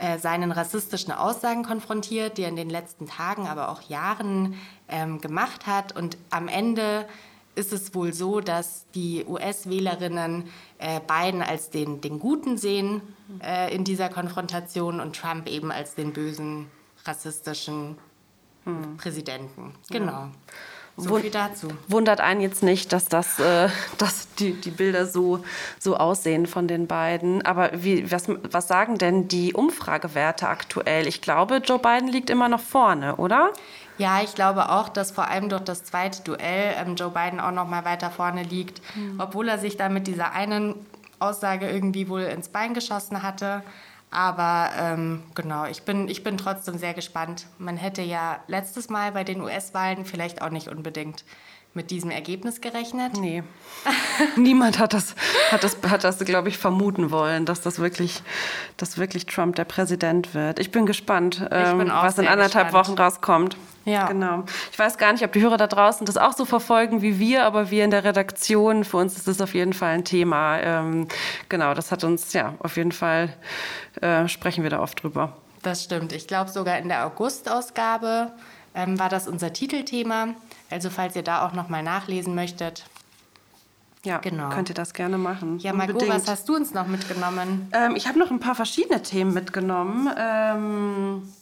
äh, 0.02 0.18
seinen 0.18 0.52
rassistischen 0.52 1.14
Aussagen 1.14 1.64
konfrontiert, 1.64 2.40
die 2.40 2.42
er 2.42 2.50
in 2.50 2.56
den 2.56 2.72
letzten 2.72 3.08
Tagen, 3.08 3.48
aber 3.48 3.70
auch 3.70 3.84
Jahren 3.84 4.56
ähm, 4.88 5.22
gemacht 5.22 5.68
hat. 5.68 5.96
Und 5.96 6.18
am 6.32 6.48
Ende 6.48 7.06
ist 7.54 7.72
es 7.72 7.94
wohl 7.94 8.12
so, 8.12 8.40
dass 8.40 8.88
die 8.96 9.24
US-Wählerinnen 9.28 10.50
äh, 10.80 11.00
Biden 11.02 11.44
als 11.44 11.70
den, 11.70 12.02
den 12.02 12.18
Guten 12.18 12.58
sehen 12.58 13.02
äh, 13.44 13.72
in 13.76 13.84
dieser 13.84 14.10
Konfrontation 14.10 15.00
und 15.00 15.16
Trump 15.16 15.48
eben 15.48 15.72
als 15.72 15.94
den 15.94 16.14
bösen, 16.14 16.66
rassistischen 17.06 17.96
hm. 18.64 18.98
Präsidenten. 18.98 19.76
Genau. 19.92 20.12
Ja. 20.12 20.32
So 20.98 21.16
viel 21.16 21.32
dazu. 21.32 21.70
Wundert 21.88 22.20
einen 22.20 22.42
jetzt 22.42 22.64
nicht, 22.64 22.94
dass, 22.94 23.08
das, 23.08 23.40
äh, 23.40 23.70
dass 23.98 24.34
die, 24.36 24.54
die 24.54 24.72
Bilder 24.72 25.06
so, 25.06 25.44
so 25.80 25.98
aussehen 25.98 26.46
von 26.46 26.68
den 26.68 26.88
beiden. 26.88 27.44
Aber 27.46 27.72
wie, 27.74 28.12
was, 28.12 28.26
was 28.28 28.68
sagen 28.68 28.98
denn 28.98 29.28
die 29.28 29.54
Umfragewerte 29.54 30.48
aktuell? 30.48 31.08
Ich 31.08 31.22
glaube, 31.22 31.58
Joe 31.58 31.80
Biden 31.80 32.08
liegt 32.08 32.30
immer 32.30 32.50
noch 32.50 32.60
vorne, 32.60 33.16
oder? 33.16 33.52
Ja, 33.98 34.22
ich 34.24 34.34
glaube 34.36 34.70
auch, 34.70 34.90
dass 34.90 35.12
vor 35.12 35.28
allem 35.28 35.50
durch 35.50 35.64
das 35.64 35.84
zweite 35.84 36.24
Duell 36.24 36.76
ähm, 36.78 36.96
Joe 36.96 37.12
Biden 37.12 37.40
auch 37.40 37.52
noch 37.52 37.68
mal 37.68 37.86
weiter 37.86 38.10
vorne 38.10 38.44
liegt, 38.44 38.82
mhm. 38.96 39.20
obwohl 39.20 39.48
er 39.48 39.60
sich 39.60 39.78
da 39.78 39.90
mit 39.90 40.08
dieser 40.08 40.32
einen 40.32 40.76
Aussage 41.20 41.70
irgendwie 41.70 42.10
wohl 42.10 42.22
ins 42.22 42.50
Bein 42.50 42.74
geschossen 42.74 43.22
hatte. 43.22 43.62
Aber 44.12 44.72
ähm, 44.78 45.24
genau, 45.36 45.66
ich 45.66 45.84
bin, 45.84 46.10
ich 46.10 46.22
bin 46.22 46.38
trotzdem 46.38 46.78
sehr 46.78 46.94
gespannt. 46.94 47.48
Man 47.58 47.78
hätte 47.78 48.02
ja 48.02 48.42
letztes 48.48 48.90
Mal 48.90 49.14
bei 49.14 49.24
den 49.24 49.42
US-Wahlen 49.42 50.06
vielleicht 50.06 50.42
auch 50.42 50.50
nicht 50.50 50.68
unbedingt 50.68 51.24
mit 51.74 51.90
diesem 51.90 52.12
Ergebnis 52.12 52.60
gerechnet? 52.60 53.18
Nee. 53.18 53.44
Niemand 54.36 54.80
hat 54.80 54.94
das, 54.94 55.16
hat 55.52 55.64
das, 55.64 55.78
hat 55.90 56.04
das 56.04 56.20
glaube 56.20 56.50
ich, 56.50 56.58
vermuten 56.58 57.12
wollen, 57.12 57.46
dass 57.46 57.62
das 57.62 57.80
wirklich, 57.80 58.22
dass 58.78 58.98
wirklich 58.98 59.26
Trump 59.26 59.56
der 59.56 59.64
Präsident 59.64 60.34
wird. 60.34 60.60
Ich 60.60 60.72
bin 60.72 60.86
gespannt, 60.86 61.42
ich 61.42 61.50
bin 61.50 61.88
ähm, 61.88 61.92
was 61.92 62.18
in 62.18 62.28
anderthalb 62.28 62.68
gespannt. 62.68 62.90
Wochen 62.90 62.98
rauskommt. 62.98 63.58
Ja. 63.86 64.08
Genau. 64.08 64.44
Ich 64.72 64.78
weiß 64.78 64.98
gar 64.98 65.12
nicht, 65.12 65.24
ob 65.24 65.32
die 65.32 65.42
Hörer 65.42 65.58
da 65.58 65.66
draußen 65.66 66.06
das 66.06 66.18
auch 66.18 66.34
so 66.34 66.46
verfolgen 66.46 67.02
wie 67.02 67.18
wir, 67.18 67.46
aber 67.46 67.72
wir 67.72 67.84
in 67.84 67.90
der 67.90 68.04
Redaktion, 68.04 68.84
für 68.84 68.98
uns 68.98 69.18
ist 69.18 69.28
das 69.28 69.42
auf 69.42 69.56
jeden 69.56 69.74
Fall 69.74 69.96
ein 69.96 70.06
Thema. 70.06 70.60
Ähm, 70.60 71.08
genau, 71.50 71.74
das 71.74 71.92
hat 71.92 72.04
uns, 72.04 72.34
ja, 72.34 72.54
auf 72.60 72.78
jeden 72.78 72.92
Fall 72.92 73.34
äh, 74.02 74.28
sprechen 74.28 74.64
wir 74.64 74.70
da 74.70 74.82
oft 74.82 75.04
drüber. 75.04 75.38
Das 75.62 75.84
stimmt. 75.84 76.14
Ich 76.14 76.28
glaube, 76.28 76.50
sogar 76.50 76.78
in 76.80 76.90
der 76.90 77.06
August-Ausgabe 77.06 78.32
ähm, 78.74 79.00
war 79.00 79.10
das 79.10 79.28
unser 79.28 79.54
Titelthema. 79.54 80.30
Also 80.70 80.90
falls 80.90 81.16
ihr 81.16 81.24
da 81.24 81.46
auch 81.46 81.54
noch 81.54 81.70
mal 81.70 81.84
nachlesen 81.84 82.36
möchtet. 82.36 82.86
Ja, 84.04 84.18
genau. 84.18 84.50
könnt 84.50 84.70
ihr 84.70 84.76
das 84.76 84.94
gerne 84.94 85.20
machen. 85.20 85.60
Ja, 85.60 85.74
Margot, 85.74 86.08
was 86.08 86.28
hast 86.28 86.50
du 86.50 86.56
uns 86.56 86.74
noch 86.74 86.88
mitgenommen? 86.88 87.70
Ähm, 87.72 87.96
ich 87.96 88.08
habe 88.08 88.18
noch 88.18 88.32
ein 88.32 88.40
paar 88.40 88.56
verschiedene 88.56 89.04
Themen 89.04 89.32
mitgenommen. 89.34 90.10
Ähm, 90.18 91.34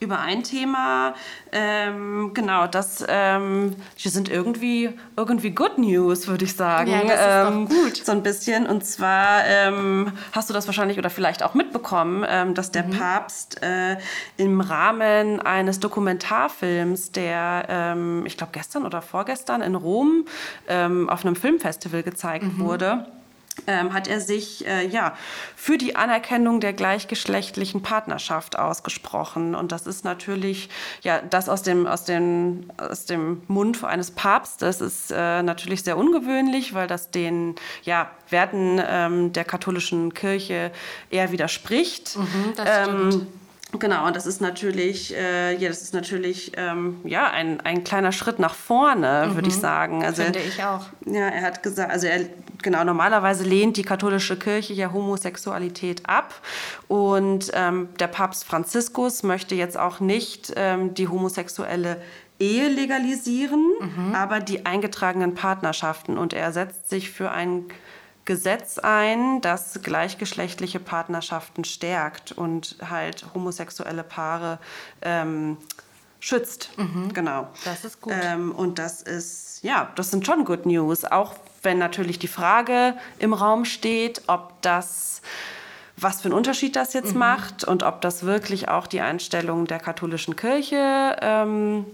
über 0.00 0.18
ein 0.18 0.42
Thema. 0.42 1.14
Ähm, 1.52 2.32
genau, 2.34 2.66
das 2.66 3.04
ähm, 3.06 3.76
sind 3.96 4.28
irgendwie, 4.30 4.90
irgendwie 5.16 5.50
Good 5.50 5.78
News, 5.78 6.26
würde 6.26 6.46
ich 6.46 6.54
sagen. 6.54 6.90
Ja, 6.90 7.02
das 7.02 7.52
ähm, 7.52 7.64
ist 7.64 7.70
doch 7.70 7.76
gut. 7.76 7.96
So 8.06 8.12
ein 8.12 8.22
bisschen. 8.22 8.66
Und 8.66 8.84
zwar 8.84 9.44
ähm, 9.46 10.12
hast 10.32 10.48
du 10.48 10.54
das 10.54 10.66
wahrscheinlich 10.66 10.98
oder 10.98 11.10
vielleicht 11.10 11.42
auch 11.42 11.54
mitbekommen, 11.54 12.24
ähm, 12.26 12.54
dass 12.54 12.72
der 12.72 12.84
mhm. 12.84 12.98
Papst 12.98 13.62
äh, 13.62 13.98
im 14.38 14.60
Rahmen 14.60 15.40
eines 15.40 15.80
Dokumentarfilms, 15.80 17.12
der, 17.12 17.66
ähm, 17.68 18.24
ich 18.24 18.36
glaube, 18.36 18.52
gestern 18.52 18.86
oder 18.86 19.02
vorgestern 19.02 19.60
in 19.62 19.74
Rom 19.74 20.24
auf 20.68 21.24
einem 21.24 21.36
Filmfestival 21.36 22.02
gezeigt 22.02 22.44
mhm. 22.44 22.58
wurde, 22.60 23.06
ähm, 23.66 23.92
hat 23.92 24.08
er 24.08 24.20
sich 24.20 24.66
äh, 24.66 24.86
ja, 24.86 25.16
für 25.56 25.78
die 25.78 25.96
Anerkennung 25.96 26.60
der 26.60 26.72
gleichgeschlechtlichen 26.72 27.82
Partnerschaft 27.82 28.58
ausgesprochen. 28.58 29.54
Und 29.54 29.72
das 29.72 29.86
ist 29.86 30.04
natürlich, 30.04 30.68
ja, 31.02 31.20
das 31.20 31.48
aus 31.48 31.62
dem, 31.62 31.86
aus 31.86 32.04
dem, 32.04 32.70
aus 32.76 33.06
dem 33.06 33.42
Mund 33.48 33.82
eines 33.84 34.10
Papstes 34.10 34.80
ist 34.80 35.10
äh, 35.10 35.42
natürlich 35.42 35.82
sehr 35.82 35.96
ungewöhnlich, 35.96 36.74
weil 36.74 36.86
das 36.86 37.10
den 37.10 37.54
ja, 37.82 38.10
Werten 38.28 38.80
ähm, 38.86 39.32
der 39.32 39.44
katholischen 39.44 40.14
Kirche 40.14 40.72
eher 41.10 41.32
widerspricht. 41.32 42.16
Mhm, 42.16 42.52
das 42.56 42.68
ähm, 42.88 43.10
stimmt. 43.10 43.26
Genau, 43.78 44.06
und 44.06 44.16
das 44.16 44.26
ist 44.26 44.40
natürlich, 44.40 45.14
äh, 45.14 45.56
ja, 45.56 45.68
das 45.68 45.82
ist 45.82 45.94
natürlich 45.94 46.52
ähm, 46.56 47.00
ja, 47.04 47.30
ein, 47.30 47.60
ein 47.60 47.84
kleiner 47.84 48.10
Schritt 48.10 48.38
nach 48.38 48.54
vorne, 48.54 49.28
mhm. 49.28 49.34
würde 49.36 49.48
ich 49.48 49.56
sagen. 49.56 50.04
Also, 50.04 50.22
Finde 50.22 50.40
ich 50.40 50.62
auch. 50.64 50.86
Ja, 51.06 51.28
er 51.28 51.42
hat 51.42 51.62
gesagt, 51.62 51.92
also 51.92 52.06
er, 52.08 52.26
genau, 52.62 52.82
normalerweise 52.82 53.44
lehnt 53.44 53.76
die 53.76 53.82
katholische 53.82 54.36
Kirche 54.36 54.72
ja 54.72 54.92
Homosexualität 54.92 56.08
ab. 56.08 56.34
Und 56.88 57.50
ähm, 57.54 57.88
der 58.00 58.08
Papst 58.08 58.44
Franziskus 58.44 59.22
möchte 59.22 59.54
jetzt 59.54 59.78
auch 59.78 60.00
nicht 60.00 60.52
ähm, 60.56 60.94
die 60.94 61.06
homosexuelle 61.06 62.00
Ehe 62.40 62.68
legalisieren, 62.68 63.64
mhm. 63.80 64.14
aber 64.14 64.40
die 64.40 64.66
eingetragenen 64.66 65.34
Partnerschaften. 65.34 66.18
Und 66.18 66.32
er 66.32 66.52
setzt 66.52 66.88
sich 66.88 67.10
für 67.10 67.30
ein 67.30 67.66
Gesetz 68.30 68.78
ein, 68.78 69.40
das 69.40 69.80
gleichgeschlechtliche 69.82 70.78
Partnerschaften 70.78 71.64
stärkt 71.64 72.30
und 72.30 72.76
halt 72.88 73.26
homosexuelle 73.34 74.04
Paare 74.04 74.60
ähm, 75.02 75.56
schützt. 76.20 76.70
Mhm. 76.76 77.12
Genau. 77.12 77.48
Das 77.64 77.84
ist 77.84 78.00
gut. 78.00 78.12
Ähm, 78.14 78.52
und 78.52 78.78
das 78.78 79.02
ist, 79.02 79.64
ja, 79.64 79.90
das 79.96 80.12
sind 80.12 80.24
schon 80.24 80.44
Good 80.44 80.64
News. 80.64 81.04
Auch 81.04 81.34
wenn 81.64 81.78
natürlich 81.78 82.20
die 82.20 82.28
Frage 82.28 82.94
im 83.18 83.32
Raum 83.32 83.64
steht, 83.64 84.22
ob 84.28 84.62
das 84.62 85.22
was 85.96 86.20
für 86.20 86.26
einen 86.26 86.34
Unterschied 86.34 86.76
das 86.76 86.92
jetzt 86.92 87.14
mhm. 87.14 87.18
macht 87.18 87.64
und 87.64 87.82
ob 87.82 88.00
das 88.00 88.22
wirklich 88.22 88.68
auch 88.68 88.86
die 88.86 89.00
Einstellung 89.00 89.66
der 89.66 89.80
katholischen 89.80 90.36
Kirche 90.36 91.16
ähm, 91.20 91.84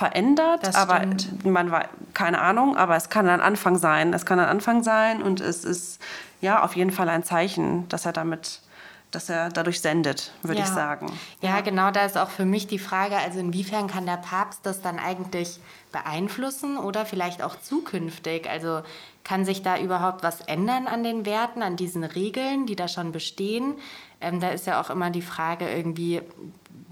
verändert, 0.00 0.60
das 0.62 0.76
aber 0.76 0.96
stimmt. 0.96 1.44
man 1.44 1.70
war 1.70 1.84
keine 2.14 2.40
Ahnung, 2.40 2.74
aber 2.74 2.96
es 2.96 3.10
kann 3.10 3.28
ein 3.28 3.42
Anfang 3.42 3.76
sein. 3.76 4.14
Es 4.14 4.24
kann 4.24 4.40
ein 4.40 4.48
Anfang 4.48 4.82
sein 4.82 5.22
und 5.22 5.42
es 5.42 5.62
ist 5.62 6.00
ja 6.40 6.62
auf 6.64 6.74
jeden 6.74 6.90
Fall 6.90 7.10
ein 7.10 7.22
Zeichen, 7.22 7.86
dass 7.90 8.06
er 8.06 8.12
damit 8.14 8.62
dass 9.10 9.28
er 9.28 9.48
dadurch 9.48 9.80
sendet, 9.80 10.30
würde 10.42 10.60
ja. 10.60 10.66
ich 10.66 10.70
sagen. 10.70 11.06
Ja, 11.40 11.56
ja, 11.56 11.60
genau, 11.62 11.90
da 11.90 12.04
ist 12.04 12.16
auch 12.16 12.30
für 12.30 12.44
mich 12.44 12.68
die 12.68 12.78
Frage, 12.78 13.16
also 13.16 13.40
inwiefern 13.40 13.88
kann 13.88 14.06
der 14.06 14.18
Papst 14.18 14.60
das 14.62 14.82
dann 14.82 15.00
eigentlich 15.00 15.58
beeinflussen 15.90 16.78
oder 16.78 17.04
vielleicht 17.04 17.42
auch 17.42 17.60
zukünftig? 17.60 18.48
Also 18.48 18.82
kann 19.24 19.44
sich 19.44 19.62
da 19.62 19.78
überhaupt 19.78 20.22
was 20.22 20.42
ändern 20.42 20.86
an 20.86 21.02
den 21.02 21.26
Werten, 21.26 21.60
an 21.60 21.74
diesen 21.74 22.04
Regeln, 22.04 22.66
die 22.66 22.76
da 22.76 22.86
schon 22.86 23.10
bestehen? 23.10 23.74
Ähm, 24.20 24.38
da 24.38 24.50
ist 24.50 24.68
ja 24.68 24.80
auch 24.80 24.90
immer 24.90 25.10
die 25.10 25.22
Frage 25.22 25.68
irgendwie, 25.68 26.22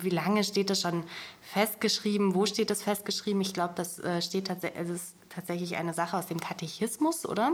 wie 0.02 0.10
lange 0.10 0.44
steht 0.44 0.70
das 0.70 0.82
schon 0.82 1.04
festgeschrieben? 1.40 2.34
Wo 2.34 2.46
steht 2.46 2.70
das 2.70 2.82
festgeschrieben? 2.82 3.40
Ich 3.40 3.54
glaube, 3.54 3.74
das 3.76 3.98
äh, 3.98 4.22
steht 4.22 4.46
tatsächlich, 4.46 4.78
also 4.78 4.94
ist 4.94 5.14
tatsächlich 5.28 5.76
eine 5.76 5.94
Sache 5.94 6.16
aus 6.16 6.26
dem 6.26 6.40
Katechismus, 6.40 7.26
oder? 7.26 7.52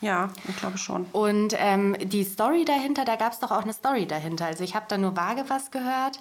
Ja, 0.00 0.30
ich 0.48 0.56
glaube 0.56 0.78
schon. 0.78 1.06
Und 1.12 1.54
ähm, 1.56 1.96
die 2.02 2.24
Story 2.24 2.64
dahinter, 2.64 3.04
da 3.04 3.16
gab 3.16 3.32
es 3.32 3.38
doch 3.38 3.50
auch 3.50 3.62
eine 3.62 3.72
Story 3.72 4.06
dahinter. 4.06 4.46
Also 4.46 4.62
ich 4.62 4.74
habe 4.74 4.86
da 4.88 4.98
nur 4.98 5.16
vage 5.16 5.44
was 5.48 5.70
gehört. 5.70 6.20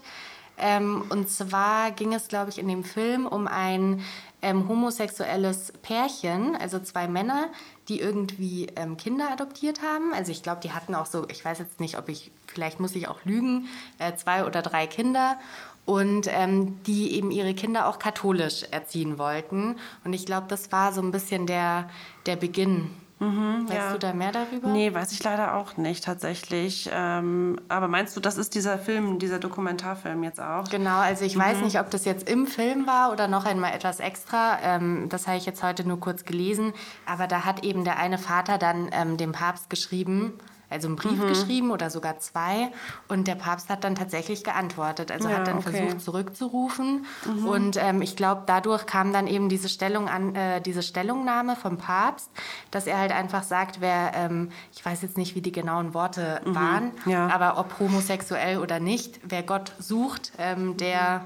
Ähm, 0.58 1.04
und 1.10 1.30
zwar 1.30 1.92
ging 1.92 2.14
es, 2.14 2.30
glaube 2.30 2.50
ich, 2.50 2.58
in 2.58 2.68
dem 2.68 2.84
Film 2.84 3.26
um 3.26 3.48
ein 3.48 4.02
ähm, 4.46 4.70
homosexuelles 4.70 5.74
Pärchen, 5.82 6.56
also 6.56 6.78
zwei 6.80 7.08
Männer, 7.08 7.48
die 7.88 8.00
irgendwie 8.00 8.68
ähm, 8.76 8.96
Kinder 8.96 9.32
adoptiert 9.32 9.82
haben. 9.82 10.14
Also 10.14 10.32
ich 10.32 10.44
glaube, 10.44 10.62
die 10.62 10.72
hatten 10.72 10.94
auch 10.94 11.08
so, 11.08 11.28
ich 11.30 11.44
weiß 11.44 11.58
jetzt 11.58 11.80
nicht, 11.80 11.98
ob 11.98 12.10
ich, 12.10 12.32
vielleicht 12.46 12.80
muss 12.80 12.96
ich 12.96 13.08
auch 13.08 13.26
lügen, 13.26 13.68
äh, 13.98 14.14
zwei 14.16 14.46
oder 14.46 14.62
drei 14.62 14.86
Kinder 14.86 15.40
und 15.86 16.28
ähm, 16.30 16.80
die 16.84 17.16
eben 17.16 17.32
ihre 17.32 17.56
Kinder 17.56 17.88
auch 17.88 17.98
katholisch 17.98 18.64
erziehen 18.70 19.18
wollten. 19.18 19.78
Und 20.04 20.14
ich 20.14 20.28
glaube, 20.28 20.46
das 20.48 20.72
war 20.72 20.94
so 20.94 21.02
ein 21.02 21.12
bisschen 21.12 21.48
der, 21.48 21.90
der 22.28 22.36
Beginn 22.36 22.92
Mhm, 23.26 23.68
weißt 23.68 23.78
ja. 23.78 23.92
du 23.94 24.00
da 24.00 24.14
mehr 24.14 24.32
darüber? 24.32 24.68
Nee, 24.70 24.94
weiß 24.94 25.12
ich 25.12 25.24
leider 25.24 25.56
auch 25.56 25.78
nicht 25.78 26.04
tatsächlich. 26.04 26.90
Ähm, 26.94 27.60
aber 27.68 27.88
meinst 27.88 28.16
du, 28.16 28.20
das 28.20 28.38
ist 28.38 28.56
dieser 28.56 28.78
Film, 28.78 29.20
dieser 29.20 29.40
Dokumentarfilm 29.40 30.24
jetzt 30.24 30.40
auch? 30.40 30.70
Genau, 30.70 31.00
also 31.00 31.26
ich 31.26 31.36
mhm. 31.36 31.42
weiß 31.42 31.62
nicht, 31.62 31.80
ob 31.80 31.90
das 31.90 32.06
jetzt 32.06 32.30
im 32.30 32.48
Film 32.48 32.88
war 32.88 33.12
oder 33.12 33.28
noch 33.28 33.46
einmal 33.46 33.74
etwas 33.74 34.00
extra. 34.00 34.60
Ähm, 34.62 35.08
das 35.10 35.28
habe 35.28 35.38
ich 35.38 35.46
jetzt 35.46 35.64
heute 35.64 35.88
nur 35.88 36.00
kurz 36.00 36.26
gelesen. 36.26 36.74
Aber 37.06 37.28
da 37.28 37.46
hat 37.46 37.64
eben 37.64 37.84
der 37.84 37.98
eine 37.98 38.18
Vater 38.18 38.58
dann 38.58 38.90
ähm, 38.92 39.18
dem 39.18 39.32
Papst 39.32 39.70
geschrieben, 39.70 40.34
also 40.76 40.88
einen 40.88 40.98
Brief 40.98 41.20
mhm. 41.20 41.28
geschrieben 41.28 41.72
oder 41.72 41.90
sogar 41.90 42.20
zwei. 42.20 42.72
Und 43.08 43.28
der 43.28 43.36
Papst 43.36 43.70
hat 43.70 43.84
dann 43.84 43.96
tatsächlich 43.96 44.44
geantwortet. 44.44 45.12
Also 45.12 45.30
ja, 45.30 45.38
hat 45.38 45.48
dann 45.48 45.58
okay. 45.58 45.72
versucht 45.72 46.02
zurückzurufen. 46.02 47.06
Mhm. 47.26 47.46
Und 47.48 47.78
ähm, 47.78 48.02
ich 48.02 48.16
glaube, 48.16 48.44
dadurch 48.46 48.86
kam 48.86 49.12
dann 49.12 49.28
eben 49.28 49.50
diese, 49.50 49.70
Stellung 49.70 50.08
an, 50.08 50.36
äh, 50.36 50.62
diese 50.62 50.84
Stellungnahme 50.84 51.56
vom 51.56 51.78
Papst, 51.78 52.30
dass 52.72 52.88
er 52.88 53.00
halt 53.00 53.12
einfach 53.12 53.44
sagt, 53.44 53.82
wer, 53.82 54.12
ähm, 54.14 54.52
ich 54.74 54.86
weiß 54.86 55.02
jetzt 55.02 55.18
nicht, 55.18 55.36
wie 55.36 55.42
die 55.42 55.52
genauen 55.52 55.94
Worte 55.94 56.42
mhm. 56.46 56.56
waren, 56.56 56.92
ja. 57.06 57.28
aber 57.28 57.58
ob 57.58 57.80
homosexuell 57.80 58.60
oder 58.60 58.80
nicht, 58.80 59.20
wer 59.24 59.44
Gott 59.44 59.74
sucht, 59.80 60.32
ähm, 60.38 60.78
der 60.78 61.26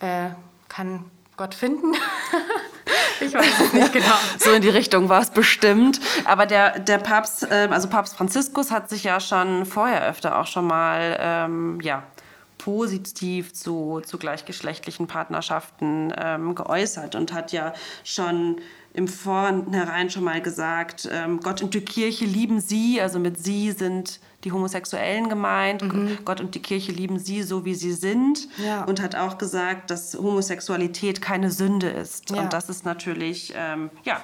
äh, 0.00 0.30
kann 0.68 1.04
Gott 1.36 1.54
finden. 1.54 1.94
Ich 3.20 3.34
weiß 3.34 3.60
es 3.60 3.72
nicht 3.72 3.92
genau. 3.92 4.14
so 4.38 4.50
in 4.52 4.62
die 4.62 4.68
Richtung 4.68 5.08
war 5.08 5.22
es 5.22 5.30
bestimmt. 5.30 6.00
Aber 6.24 6.46
der, 6.46 6.78
der 6.78 6.98
Papst, 6.98 7.46
ähm, 7.50 7.72
also 7.72 7.88
Papst 7.88 8.16
Franziskus 8.16 8.70
hat 8.70 8.88
sich 8.88 9.04
ja 9.04 9.20
schon 9.20 9.66
vorher 9.66 10.06
öfter 10.06 10.38
auch 10.38 10.46
schon 10.46 10.66
mal, 10.66 11.16
ähm, 11.20 11.80
ja, 11.82 12.02
positiv 12.58 13.52
zu, 13.52 14.02
zu 14.04 14.18
gleichgeschlechtlichen 14.18 15.06
Partnerschaften 15.06 16.12
ähm, 16.16 16.54
geäußert 16.54 17.14
und 17.14 17.32
hat 17.32 17.52
ja 17.52 17.72
schon 18.02 18.56
im 18.96 19.08
Vornherein 19.08 20.08
schon 20.08 20.24
mal 20.24 20.40
gesagt, 20.40 21.08
ähm, 21.12 21.40
Gott 21.40 21.62
und 21.62 21.74
die 21.74 21.82
Kirche 21.82 22.24
lieben 22.24 22.60
sie, 22.60 23.00
also 23.00 23.18
mit 23.18 23.38
sie 23.42 23.72
sind 23.72 24.20
die 24.42 24.52
Homosexuellen 24.52 25.28
gemeint. 25.28 25.82
Mhm. 25.82 26.18
Gott 26.24 26.40
und 26.40 26.54
die 26.54 26.62
Kirche 26.62 26.92
lieben 26.92 27.18
sie 27.18 27.42
so, 27.42 27.64
wie 27.64 27.74
sie 27.74 27.92
sind. 27.92 28.48
Ja. 28.56 28.84
Und 28.84 29.02
hat 29.02 29.14
auch 29.14 29.36
gesagt, 29.36 29.90
dass 29.90 30.14
Homosexualität 30.14 31.20
keine 31.20 31.50
Sünde 31.50 31.88
ist. 31.88 32.30
Ja. 32.30 32.40
Und 32.40 32.52
das 32.52 32.70
ist 32.70 32.84
natürlich, 32.86 33.52
ähm, 33.54 33.90
ja, 34.04 34.22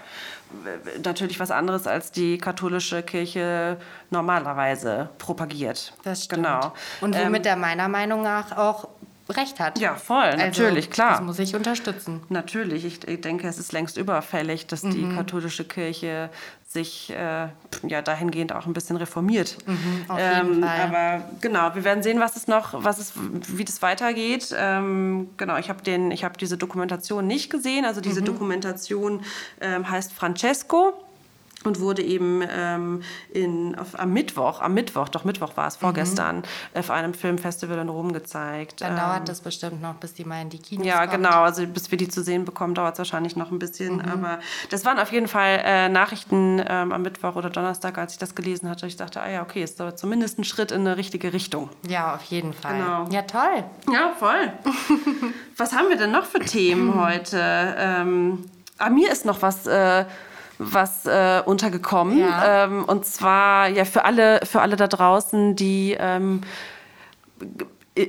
natürlich 1.04 1.38
was 1.38 1.50
anderes, 1.50 1.86
als 1.86 2.12
die 2.12 2.38
katholische 2.38 3.02
Kirche 3.02 3.78
normalerweise 4.10 5.10
propagiert. 5.18 5.92
Das 6.02 6.24
stimmt. 6.24 6.44
Genau. 6.44 6.72
Und 7.00 7.14
womit 7.14 7.44
ähm, 7.44 7.50
er 7.50 7.56
meiner 7.56 7.88
Meinung 7.88 8.22
nach 8.22 8.56
auch 8.56 8.88
recht 9.36 9.60
hat. 9.60 9.78
Ja, 9.78 9.94
voll, 9.94 10.24
also, 10.24 10.38
natürlich, 10.38 10.90
klar. 10.90 11.12
Das 11.12 11.22
muss 11.22 11.38
ich 11.38 11.54
unterstützen. 11.54 12.22
Natürlich, 12.28 12.84
ich, 12.84 13.06
ich 13.06 13.20
denke, 13.20 13.48
es 13.48 13.58
ist 13.58 13.72
längst 13.72 13.96
überfällig, 13.96 14.66
dass 14.66 14.82
mhm. 14.82 14.90
die 14.90 15.14
katholische 15.14 15.64
Kirche 15.64 16.30
sich 16.72 17.10
äh, 17.10 17.48
ja 17.86 18.02
dahingehend 18.02 18.52
auch 18.52 18.66
ein 18.66 18.72
bisschen 18.72 18.96
reformiert. 18.96 19.58
Mhm, 19.66 20.04
auf 20.08 20.18
jeden 20.18 20.54
ähm, 20.54 20.62
Fall. 20.62 20.80
Aber 20.80 21.24
genau, 21.40 21.74
wir 21.74 21.84
werden 21.84 22.02
sehen, 22.02 22.18
was 22.18 22.36
es 22.36 22.48
noch, 22.48 22.82
was 22.82 22.98
es, 22.98 23.12
wie 23.14 23.64
das 23.64 23.82
weitergeht. 23.82 24.54
Ähm, 24.56 25.30
genau, 25.36 25.58
ich 25.58 25.68
habe 25.68 25.82
den, 25.82 26.10
ich 26.10 26.24
habe 26.24 26.38
diese 26.38 26.56
Dokumentation 26.56 27.26
nicht 27.26 27.50
gesehen. 27.50 27.84
Also 27.84 28.00
diese 28.00 28.22
mhm. 28.22 28.26
Dokumentation 28.26 29.20
ähm, 29.60 29.88
heißt 29.88 30.12
Francesco 30.12 30.94
und 31.64 31.80
wurde 31.80 32.02
eben 32.02 32.42
ähm, 32.48 33.02
in, 33.32 33.76
auf, 33.78 33.98
am 33.98 34.12
Mittwoch, 34.12 34.60
am 34.60 34.74
Mittwoch, 34.74 35.08
doch 35.08 35.24
Mittwoch 35.24 35.56
war 35.56 35.68
es, 35.68 35.76
vorgestern, 35.76 36.36
mhm. 36.36 36.42
auf 36.74 36.90
einem 36.90 37.14
Filmfestival 37.14 37.78
in 37.78 37.88
Rom 37.88 38.12
gezeigt. 38.12 38.80
Dann 38.80 38.92
ähm, 38.92 38.98
dauert 38.98 39.28
das 39.28 39.40
bestimmt 39.40 39.80
noch, 39.82 39.94
bis 39.94 40.14
die 40.14 40.24
mal 40.24 40.42
in 40.42 40.50
die 40.50 40.58
Kinos 40.58 40.86
Ja, 40.86 41.00
kommt. 41.00 41.22
genau, 41.22 41.42
also 41.42 41.66
bis 41.66 41.90
wir 41.90 41.98
die 41.98 42.08
zu 42.08 42.22
sehen 42.22 42.44
bekommen, 42.44 42.74
dauert 42.74 42.94
es 42.94 42.98
wahrscheinlich 42.98 43.36
noch 43.36 43.50
ein 43.50 43.58
bisschen. 43.58 43.96
Mhm. 43.96 44.08
Aber 44.12 44.38
das 44.70 44.84
waren 44.84 44.98
auf 44.98 45.12
jeden 45.12 45.28
Fall 45.28 45.60
äh, 45.64 45.88
Nachrichten 45.88 46.62
ähm, 46.66 46.92
am 46.92 47.02
Mittwoch 47.02 47.36
oder 47.36 47.50
Donnerstag, 47.50 47.98
als 47.98 48.12
ich 48.12 48.18
das 48.18 48.34
gelesen 48.34 48.68
hatte. 48.68 48.86
Ich 48.86 48.96
dachte, 48.96 49.20
ah 49.20 49.30
ja, 49.30 49.42
okay, 49.42 49.62
ist 49.62 49.80
aber 49.80 49.96
zumindest 49.96 50.38
ein 50.38 50.44
Schritt 50.44 50.72
in 50.72 50.80
eine 50.80 50.96
richtige 50.96 51.32
Richtung. 51.32 51.70
Ja, 51.88 52.14
auf 52.14 52.24
jeden 52.24 52.52
Fall. 52.52 52.76
Genau. 52.78 53.08
Ja, 53.10 53.22
toll. 53.22 53.64
Ja, 53.92 54.12
voll. 54.18 54.52
was 55.56 55.72
haben 55.72 55.88
wir 55.88 55.96
denn 55.96 56.10
noch 56.12 56.24
für 56.24 56.40
Themen 56.40 56.94
heute? 57.00 57.38
Ähm, 57.78 58.44
ah, 58.78 58.90
mir 58.90 59.10
ist 59.10 59.24
noch 59.24 59.42
was... 59.42 59.66
Äh, 59.66 60.04
was 60.64 61.06
äh, 61.06 61.42
untergekommen. 61.44 62.18
Ja. 62.18 62.64
Ähm, 62.64 62.84
und 62.84 63.04
zwar 63.04 63.68
ja 63.68 63.84
für 63.84 64.04
alle, 64.04 64.40
für 64.44 64.60
alle 64.60 64.76
da 64.76 64.86
draußen, 64.86 65.56
die 65.56 65.96
ähm, 65.98 66.42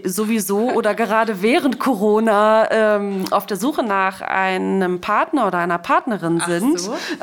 sowieso 0.06 0.72
oder 0.72 0.96
gerade 0.96 1.42
während 1.42 1.78
Corona 1.78 2.72
ähm, 2.72 3.26
auf 3.32 3.46
der 3.46 3.58
Suche 3.58 3.84
nach 3.84 4.22
einem 4.22 5.02
Partner 5.02 5.48
oder 5.48 5.58
einer 5.58 5.78
Partnerin 5.78 6.40
sind. 6.40 6.76
Ach 6.76 6.80
so. 6.80 6.92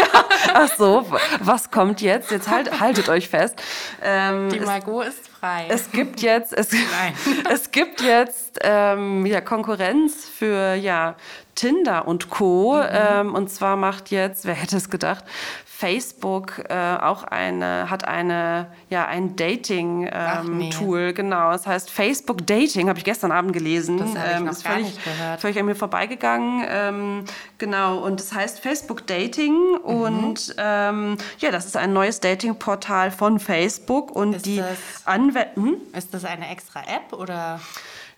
ja, 0.00 0.24
ach 0.52 0.68
so, 0.76 1.06
was 1.40 1.70
kommt 1.70 2.02
jetzt? 2.02 2.30
Jetzt 2.30 2.50
halt, 2.50 2.78
haltet 2.78 3.08
euch 3.08 3.30
fest. 3.30 3.54
Ähm, 4.02 4.50
Die 4.50 4.60
Margot 4.60 5.06
ist 5.06 5.28
frei. 5.28 5.66
Es 5.68 5.90
gibt 5.90 6.20
jetzt, 6.20 6.52
es, 6.52 6.68
es 7.50 7.70
gibt 7.70 8.02
jetzt 8.02 8.58
ähm, 8.62 9.24
ja, 9.24 9.40
Konkurrenz 9.40 10.26
für 10.26 10.74
ja, 10.74 11.16
Tinder 11.54 12.06
und 12.06 12.28
Co. 12.28 12.74
Mhm. 12.74 12.88
Ähm, 12.90 13.34
und 13.34 13.48
zwar 13.48 13.76
macht 13.76 14.10
jetzt, 14.10 14.44
wer 14.44 14.54
hätte 14.54 14.76
es 14.76 14.90
gedacht, 14.90 15.24
Facebook 15.84 16.64
äh, 16.70 16.96
auch 16.96 17.24
eine, 17.24 17.90
hat 17.90 18.08
eine, 18.08 18.68
ja, 18.88 19.06
ein 19.06 19.36
Dating-Tool, 19.36 20.98
ähm, 20.98 21.06
nee. 21.06 21.12
genau. 21.12 21.52
Das 21.52 21.66
heißt 21.66 21.90
Facebook 21.90 22.46
Dating, 22.46 22.88
habe 22.88 22.98
ich 22.98 23.04
gestern 23.04 23.30
Abend 23.32 23.52
gelesen. 23.52 23.98
Das 23.98 24.16
habe 24.16 24.30
ich 24.30 24.36
ähm, 24.36 24.44
noch 24.46 24.52
ist 24.52 24.64
gar 24.64 24.72
völlig, 24.72 24.86
nicht 24.86 25.04
gehört. 25.04 25.40
Völlig 25.42 25.58
an 25.58 25.66
mir 25.66 25.74
vorbeigegangen. 25.74 26.64
Ähm, 26.66 27.24
genau, 27.58 27.98
und 27.98 28.18
das 28.18 28.32
heißt 28.32 28.60
Facebook 28.60 29.06
Dating 29.06 29.52
mhm. 29.52 29.84
und 29.84 30.54
ähm, 30.56 31.18
ja, 31.38 31.50
das 31.50 31.66
ist 31.66 31.76
ein 31.76 31.92
neues 31.92 32.20
Dating-Portal 32.20 33.10
von 33.10 33.38
Facebook 33.38 34.10
und 34.10 34.36
ist 34.36 34.46
die 34.46 34.62
Anwender... 35.04 35.50
Hm? 35.54 35.76
Ist 35.92 36.14
das 36.14 36.24
eine 36.24 36.48
extra 36.48 36.80
App 36.80 37.12
oder... 37.12 37.60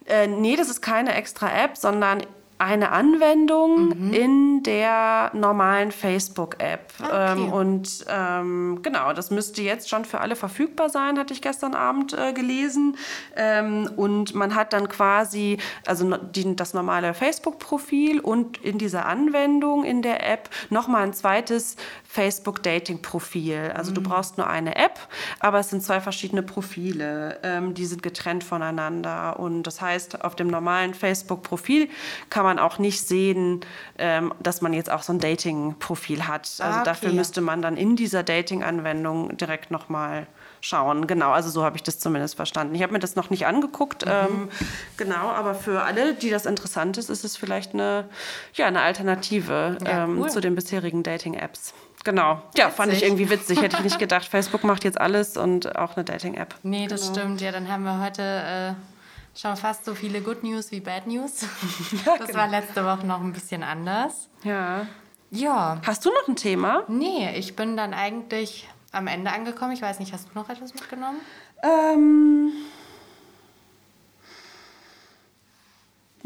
Äh, 0.08 0.28
nee, 0.28 0.54
das 0.54 0.68
ist 0.68 0.82
keine 0.82 1.14
extra 1.14 1.64
App, 1.64 1.76
sondern 1.76 2.22
eine 2.58 2.90
Anwendung 2.90 3.88
mhm. 3.88 4.12
in 4.12 4.62
der 4.62 5.30
normalen 5.34 5.92
Facebook-App. 5.92 6.92
Ah, 7.00 7.32
okay. 7.32 7.42
Ähm, 7.42 7.52
und 7.52 8.04
ähm, 8.08 8.78
genau, 8.82 9.12
das 9.12 9.30
müsste 9.30 9.62
jetzt 9.62 9.90
schon 9.90 10.04
für 10.04 10.20
alle 10.20 10.36
verfügbar 10.36 10.88
sein, 10.88 11.18
hatte 11.18 11.34
ich 11.34 11.42
gestern 11.42 11.74
Abend 11.74 12.14
äh, 12.14 12.32
gelesen. 12.32 12.96
Ähm, 13.36 13.90
und 13.96 14.34
man 14.34 14.54
hat 14.54 14.72
dann 14.72 14.88
quasi 14.88 15.58
also 15.86 16.16
die, 16.16 16.56
das 16.56 16.72
normale 16.72 17.12
Facebook-Profil 17.12 18.20
und 18.20 18.58
in 18.58 18.78
dieser 18.78 19.06
Anwendung 19.06 19.84
in 19.84 20.00
der 20.00 20.26
App 20.26 20.48
nochmal 20.70 21.02
ein 21.02 21.12
zweites 21.12 21.76
Facebook-Dating-Profil. 22.16 23.72
Also 23.74 23.90
mhm. 23.90 23.96
du 23.96 24.00
brauchst 24.00 24.38
nur 24.38 24.48
eine 24.48 24.76
App, 24.76 24.98
aber 25.38 25.58
es 25.58 25.68
sind 25.68 25.82
zwei 25.82 26.00
verschiedene 26.00 26.42
Profile. 26.42 27.38
Ähm, 27.42 27.74
die 27.74 27.84
sind 27.84 28.02
getrennt 28.02 28.42
voneinander. 28.42 29.38
Und 29.38 29.64
das 29.64 29.82
heißt, 29.82 30.24
auf 30.24 30.34
dem 30.34 30.48
normalen 30.48 30.94
Facebook-Profil 30.94 31.90
kann 32.30 32.44
man 32.44 32.58
auch 32.58 32.78
nicht 32.78 33.06
sehen, 33.06 33.60
ähm, 33.98 34.32
dass 34.40 34.62
man 34.62 34.72
jetzt 34.72 34.90
auch 34.90 35.02
so 35.02 35.12
ein 35.12 35.18
Dating-Profil 35.18 36.26
hat. 36.26 36.46
Also 36.58 36.62
ah, 36.62 36.76
okay. 36.76 36.84
dafür 36.84 37.12
müsste 37.12 37.42
man 37.42 37.60
dann 37.60 37.76
in 37.76 37.96
dieser 37.96 38.22
Dating-Anwendung 38.22 39.36
direkt 39.36 39.70
nochmal 39.70 40.26
schauen. 40.62 41.06
Genau, 41.06 41.32
also 41.32 41.50
so 41.50 41.64
habe 41.64 41.76
ich 41.76 41.82
das 41.82 41.98
zumindest 41.98 42.36
verstanden. 42.36 42.74
Ich 42.74 42.82
habe 42.82 42.94
mir 42.94 42.98
das 42.98 43.14
noch 43.14 43.28
nicht 43.28 43.46
angeguckt. 43.46 44.06
Mhm. 44.06 44.12
Ähm, 44.12 44.48
genau, 44.96 45.28
aber 45.28 45.54
für 45.54 45.82
alle, 45.82 46.14
die 46.14 46.30
das 46.30 46.46
interessant 46.46 46.96
ist, 46.96 47.10
ist 47.10 47.24
es 47.24 47.36
vielleicht 47.36 47.74
eine, 47.74 48.08
ja, 48.54 48.66
eine 48.66 48.80
Alternative 48.80 49.76
ja, 49.84 50.04
ähm, 50.04 50.22
cool. 50.22 50.30
zu 50.30 50.40
den 50.40 50.54
bisherigen 50.54 51.02
Dating-Apps. 51.02 51.74
Genau. 52.06 52.40
Ja, 52.56 52.66
witzig. 52.66 52.76
fand 52.76 52.92
ich 52.92 53.02
irgendwie 53.02 53.28
witzig. 53.28 53.60
Hätte 53.60 53.78
ich 53.78 53.82
nicht 53.82 53.98
gedacht. 53.98 54.28
Facebook 54.28 54.62
macht 54.62 54.84
jetzt 54.84 55.00
alles 55.00 55.36
und 55.36 55.74
auch 55.74 55.96
eine 55.96 56.04
Dating-App. 56.04 56.54
Nee, 56.62 56.86
das 56.86 57.00
genau. 57.00 57.14
stimmt. 57.14 57.40
Ja, 57.40 57.50
dann 57.50 57.68
haben 57.68 57.82
wir 57.82 58.00
heute 58.00 58.22
äh, 58.22 59.38
schon 59.38 59.56
fast 59.56 59.84
so 59.84 59.92
viele 59.96 60.20
Good 60.20 60.44
News 60.44 60.70
wie 60.70 60.78
Bad 60.78 61.08
News. 61.08 61.40
Ja, 62.06 62.16
das 62.16 62.28
genau. 62.28 62.38
war 62.38 62.48
letzte 62.48 62.84
Woche 62.84 63.04
noch 63.04 63.20
ein 63.20 63.32
bisschen 63.32 63.64
anders. 63.64 64.28
Ja. 64.44 64.86
Ja. 65.32 65.80
Hast 65.84 66.04
du 66.04 66.10
noch 66.10 66.28
ein 66.28 66.36
Thema? 66.36 66.84
Nee, 66.86 67.36
ich 67.36 67.56
bin 67.56 67.76
dann 67.76 67.92
eigentlich 67.92 68.68
am 68.92 69.08
Ende 69.08 69.32
angekommen. 69.32 69.72
Ich 69.72 69.82
weiß 69.82 69.98
nicht, 69.98 70.12
hast 70.12 70.28
du 70.32 70.38
noch 70.38 70.48
etwas 70.48 70.74
mitgenommen? 70.74 71.18
Ähm. 71.64 72.52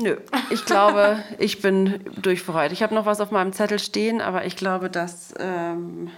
Nö, 0.00 0.16
ich 0.48 0.64
glaube, 0.64 1.22
ich 1.38 1.60
bin 1.60 2.00
durch 2.22 2.42
für 2.42 2.54
heute. 2.54 2.72
Ich 2.72 2.82
habe 2.82 2.94
noch 2.94 3.04
was 3.04 3.20
auf 3.20 3.30
meinem 3.30 3.52
Zettel 3.52 3.78
stehen, 3.78 4.20
aber 4.20 4.46
ich 4.46 4.56
glaube, 4.56 4.88
dass. 4.88 5.34
Ähm, 5.38 6.10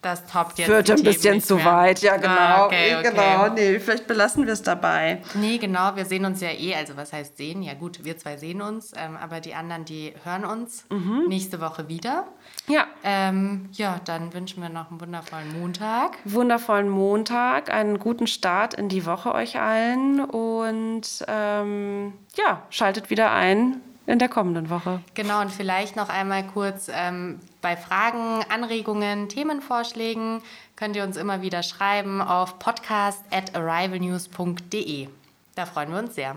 Das 0.00 0.24
toppt 0.26 0.58
jetzt. 0.58 0.68
Führt 0.68 0.90
ein 0.90 1.02
bisschen 1.02 1.40
zu 1.42 1.56
mehr. 1.56 1.64
weit. 1.64 2.02
Ja, 2.02 2.16
genau. 2.16 2.28
Ah, 2.36 2.66
okay, 2.66 2.94
okay. 2.96 3.10
Genau. 3.10 3.48
Nee, 3.48 3.80
vielleicht 3.80 4.06
belassen 4.06 4.46
wir 4.46 4.52
es 4.52 4.62
dabei. 4.62 5.22
Nee, 5.34 5.58
genau, 5.58 5.96
wir 5.96 6.04
sehen 6.04 6.24
uns 6.24 6.40
ja 6.40 6.50
eh, 6.50 6.74
also 6.76 6.96
was 6.96 7.12
heißt 7.12 7.36
sehen? 7.36 7.62
Ja 7.64 7.74
gut, 7.74 8.04
wir 8.04 8.16
zwei 8.16 8.36
sehen 8.36 8.62
uns, 8.62 8.92
ähm, 8.96 9.16
aber 9.16 9.40
die 9.40 9.54
anderen, 9.54 9.84
die 9.84 10.14
hören 10.22 10.44
uns 10.44 10.84
Mhm. 10.90 11.24
nächste 11.28 11.60
Woche 11.60 11.88
wieder. 11.88 12.28
Ja. 12.68 12.86
Ähm, 13.02 13.68
ja, 13.72 14.00
dann 14.04 14.32
wünschen 14.34 14.62
wir 14.62 14.68
noch 14.68 14.90
einen 14.90 15.00
wundervollen 15.00 15.60
Montag. 15.60 16.16
Wundervollen 16.24 16.88
Montag, 16.88 17.72
einen 17.72 17.98
guten 17.98 18.28
Start 18.28 18.74
in 18.74 18.88
die 18.88 19.04
Woche 19.04 19.34
euch 19.34 19.58
allen 19.58 20.20
und 20.24 21.24
ähm, 21.26 22.12
ja, 22.36 22.62
schaltet 22.70 23.10
wieder 23.10 23.32
ein 23.32 23.80
in 24.08 24.18
der 24.18 24.30
kommenden 24.30 24.70
Woche. 24.70 25.02
Genau, 25.14 25.42
und 25.42 25.52
vielleicht 25.52 25.94
noch 25.94 26.08
einmal 26.08 26.42
kurz 26.46 26.90
ähm, 26.90 27.38
bei 27.60 27.76
Fragen, 27.76 28.42
Anregungen, 28.48 29.28
Themenvorschlägen 29.28 30.40
könnt 30.76 30.96
ihr 30.96 31.04
uns 31.04 31.18
immer 31.18 31.42
wieder 31.42 31.62
schreiben 31.62 32.22
auf 32.22 32.58
podcast 32.58 33.22
at 33.30 33.54
arrivalnews.de. 33.54 35.08
Da 35.54 35.66
freuen 35.66 35.92
wir 35.92 35.98
uns 35.98 36.14
sehr. 36.14 36.36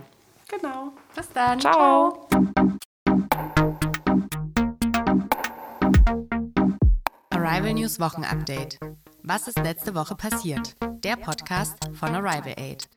Genau. 0.50 0.92
Bis 1.16 1.30
dann. 1.30 1.62
Ciao. 1.62 2.28
Arrival 7.30 7.74
News 7.74 8.02
Wochenupdate. 8.02 8.80
Was 9.24 9.48
ist 9.48 9.60
letzte 9.60 9.96
Woche 9.96 10.16
passiert? 10.16 10.76
Der 11.04 11.16
Podcast 11.16 11.78
von 11.94 12.14
Arrival 12.16 12.56
Aid. 12.58 12.90